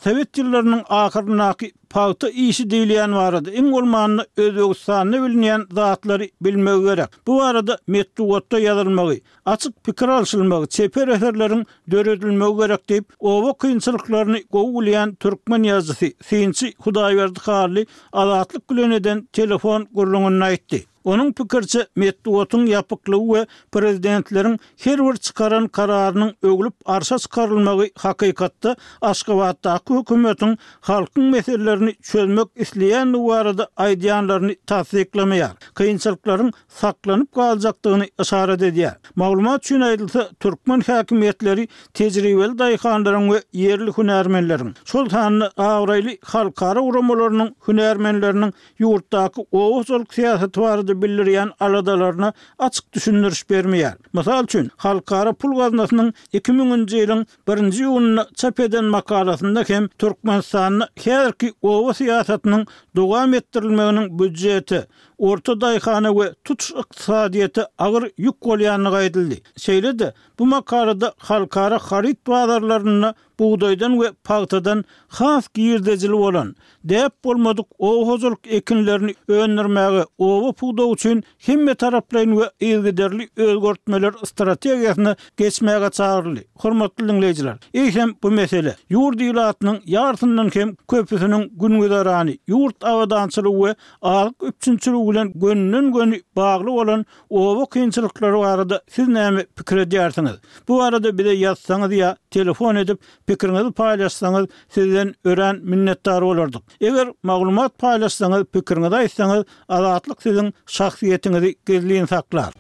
sevet 0.04 0.38
yıllarının 0.38 0.84
akırınaki 0.90 1.72
paltı 1.90 2.30
iyisi 2.30 2.70
deyleyen 2.70 3.14
varadı. 3.16 3.52
İm 3.54 3.74
olmanını 3.74 4.26
öz 4.38 4.58
öksanını 4.58 5.28
bilinyen 5.30 5.66
zatları 5.72 6.30
bilmeyi 6.42 6.98
Bu 7.28 7.44
arada 7.44 7.78
metruvatta 7.88 8.60
yazılmağı, 8.60 9.16
açık 9.46 9.84
pikir 9.84 10.08
alışılmağı, 10.08 10.68
çeper 10.68 11.08
eserlerin 11.08 11.66
dörüdülmeyi 11.92 12.56
gerek 12.58 12.90
deyip, 12.90 13.06
ova 13.20 13.54
kıyınçılıklarını 13.58 14.44
kovulayan 14.44 15.16
Türkmen 15.16 15.64
yazısı 15.64 16.06
finci 16.30 16.74
Hudaýberdi 16.86 17.40
Karly 17.40 17.86
azatlyk 18.24 18.68
gülüne 18.72 19.00
telefon 19.36 19.88
gurlugyny 19.96 20.46
aýtdy. 20.52 20.86
Onun 21.06 21.32
pikirçi 21.32 21.86
metdi 21.96 22.30
otun 22.30 22.66
yapıklığı 22.66 23.34
ve 23.34 23.48
prezidentlerin 23.72 24.60
her 24.84 25.00
bir 25.06 25.18
çıkaran 25.18 25.68
kararının 25.68 26.36
öglüp 26.44 26.74
arsa 26.86 27.18
çıkarılmağı 27.18 27.88
hakikatta 27.96 28.76
Aşkavat'taki 29.02 29.94
hükümetin 29.94 30.58
halkın 30.82 31.24
meselelerini 31.24 31.96
çözmek 31.96 32.48
isleyen 32.56 33.14
duvarı 33.14 33.58
da 33.58 33.70
aydiyanlarını 33.78 34.56
tasdiklemeyar. 34.68 35.52
Kıyınçılıkların 35.74 36.54
saklanıp 36.68 37.32
kalacaktığını 37.32 38.06
ısaret 38.20 38.62
ediyar. 38.62 38.98
Mağlumat 39.16 39.64
için 39.66 39.82
ayrılsa 39.82 40.30
Türkmen 40.40 40.80
hakimiyetleri 40.80 41.68
tecrübeli 41.94 42.58
dayıkanların 42.60 43.32
ve 43.32 43.42
yerli 43.54 43.92
hünermenlerin 43.98 44.76
Sultanlı 44.86 45.52
Avraylı 45.58 46.10
halkara 46.24 46.80
uğramalarının 46.82 47.56
hünermenlerinin 47.68 48.54
yurttaki 48.80 49.46
oğuz 49.52 49.92
olk 49.92 50.14
siyaseti 50.14 50.60
bildirýän 51.02 51.52
aladalaryny 51.66 52.30
açyk 52.68 52.86
düşündürüş 52.94 53.42
bermeýär. 53.52 53.96
Mysal 54.14 54.44
üçin, 54.44 54.68
halkara 54.84 55.34
pul 55.42 55.54
gaznasynyň 55.60 56.10
2000-nji 56.34 56.98
ýylyň 57.04 57.22
1-nji 57.48 57.84
ýylyny 57.90 58.24
çap 58.42 58.60
eden 58.66 58.86
makalasynda 58.96 59.64
hem 59.72 59.88
Türkmenistanyň 60.02 60.86
herki 61.06 61.50
owa 61.72 61.92
syýasatynyň 62.00 62.64
dowam 62.96 63.34
etdirilmeginiň 63.40 64.10
büdjeti, 64.20 64.82
orta 65.18 65.54
daýhany 65.66 66.12
we 66.20 66.28
tut 66.44 66.70
iqtisadiýeti 66.82 67.68
agyr 67.88 68.10
ýük 68.10 68.38
bolýanyny 68.50 68.92
gaýdyldy. 68.98 69.38
Şeýle 69.66 70.12
bu 70.40 70.46
makalada 70.46 71.14
halkara 71.18 71.80
harit 71.82 72.28
bazarlaryny 72.28 73.14
buğdaydan 73.40 73.94
we 73.94 74.12
paltadan 74.24 74.84
xaf 75.10 75.54
giyirdecil 75.54 76.10
olan 76.10 76.56
dep 76.84 77.24
bolmadık 77.26 77.66
o 77.78 78.08
hozuluk 78.08 78.40
ekinlerini 78.48 79.16
önürmäge 79.28 80.06
o 80.18 80.54
buğda 80.62 80.94
üçin 80.94 81.24
kimme 81.40 81.76
taraplaryn 81.76 82.36
we 82.36 82.50
ilgiderli 82.60 83.30
ölgörtmeler 83.38 84.10
strategiýasyny 84.10 85.16
geçmäge 85.38 85.90
çağırly. 85.92 86.44
Hormatly 86.56 87.04
dinleýijiler, 87.06 87.56
ähli 87.74 88.16
bu 88.24 88.32
mesele 88.32 88.76
ýurt 88.92 89.24
ilatının 89.24 89.76
ýarysyndan 89.78 90.50
kem 90.50 90.76
köpüsiniň 90.90 91.50
günwüdarany 91.52 92.38
ýurt 92.48 92.86
awadançylygy 92.88 93.58
we 93.60 93.76
alyk 94.02 94.36
üçinçilik 94.44 95.10
bilen 95.10 95.32
gönnün 95.36 95.94
göni 95.94 96.22
bagly 96.36 96.68
bolan 96.68 97.06
o 97.30 97.56
bu 97.56 97.70
kynçylyklary 97.70 98.46
arasynda 98.46 98.82
siz 98.90 99.08
näme 99.08 99.44
pikir 99.56 99.76
Bu 100.68 100.84
arada 100.84 101.18
bir 101.18 101.26
de 101.26 101.30
ya 101.30 101.52
ýa 101.52 102.16
telefon 102.32 102.76
edip 102.76 103.00
pikirinizi 103.28 103.72
paylaşsanız 103.72 104.48
sizden 104.70 105.16
ören 105.26 105.56
minnettarı 105.62 106.26
olurduk. 106.26 106.64
Eger 106.82 107.08
maglumat 107.24 107.78
paylaşsanız 107.78 108.44
pikirinizi 108.46 108.96
aysanız 108.96 109.46
azatlık 109.70 110.22
sizin 110.24 110.54
şahsiyetinizi 110.68 111.56
gizliyin 111.66 112.06
saklar. 112.06 112.54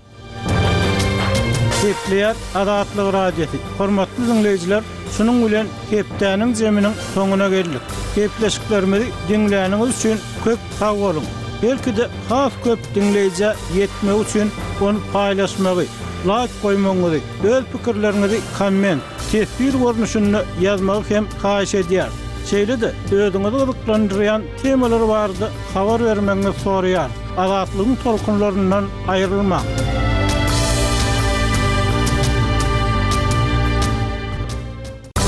Kepliyat 1.82 2.36
Adatlıq 2.56 3.14
Radiyeti. 3.14 3.58
Hormatlı 3.78 4.28
dinleyiciler, 4.28 4.84
şunun 5.18 5.42
ulen 5.42 5.68
Keptanın 5.90 6.54
zeminin 6.54 6.92
sonuna 7.16 7.50
geldik. 7.50 7.82
Kepleşiklerimizi 8.16 9.06
dinleyeniniz 9.30 10.00
için 10.00 10.18
kök 10.44 10.58
sağ 10.80 10.94
olun. 10.94 11.24
Belki 11.66 11.98
de 11.98 12.08
haf 12.30 12.54
köp 12.64 12.80
dinleyici 12.96 13.44
yetme 13.78 14.12
üçün 14.22 14.52
onu 14.82 15.00
paylaşmağı, 15.14 15.82
like 16.26 16.48
koymağı, 16.62 17.20
öz 17.44 17.64
pikirlerini 17.74 18.38
komment, 18.58 19.02
tehdir 19.32 19.74
görnüşini 19.84 20.42
yazmağı 20.62 21.04
hem 21.10 21.26
haýyş 21.44 21.74
edýär. 21.82 22.10
Şeýle 22.50 22.78
de 22.82 22.90
ödüňe 23.12 23.50
dolandyrýan 23.88 24.42
temalar 24.64 25.04
bardy, 25.14 25.46
habar 25.74 26.00
bermegi 26.10 26.52
soraýar. 26.64 27.10
Awatlygyň 27.46 27.96
tolkunlaryndan 28.04 28.86
aýrylmagy. 29.08 30.14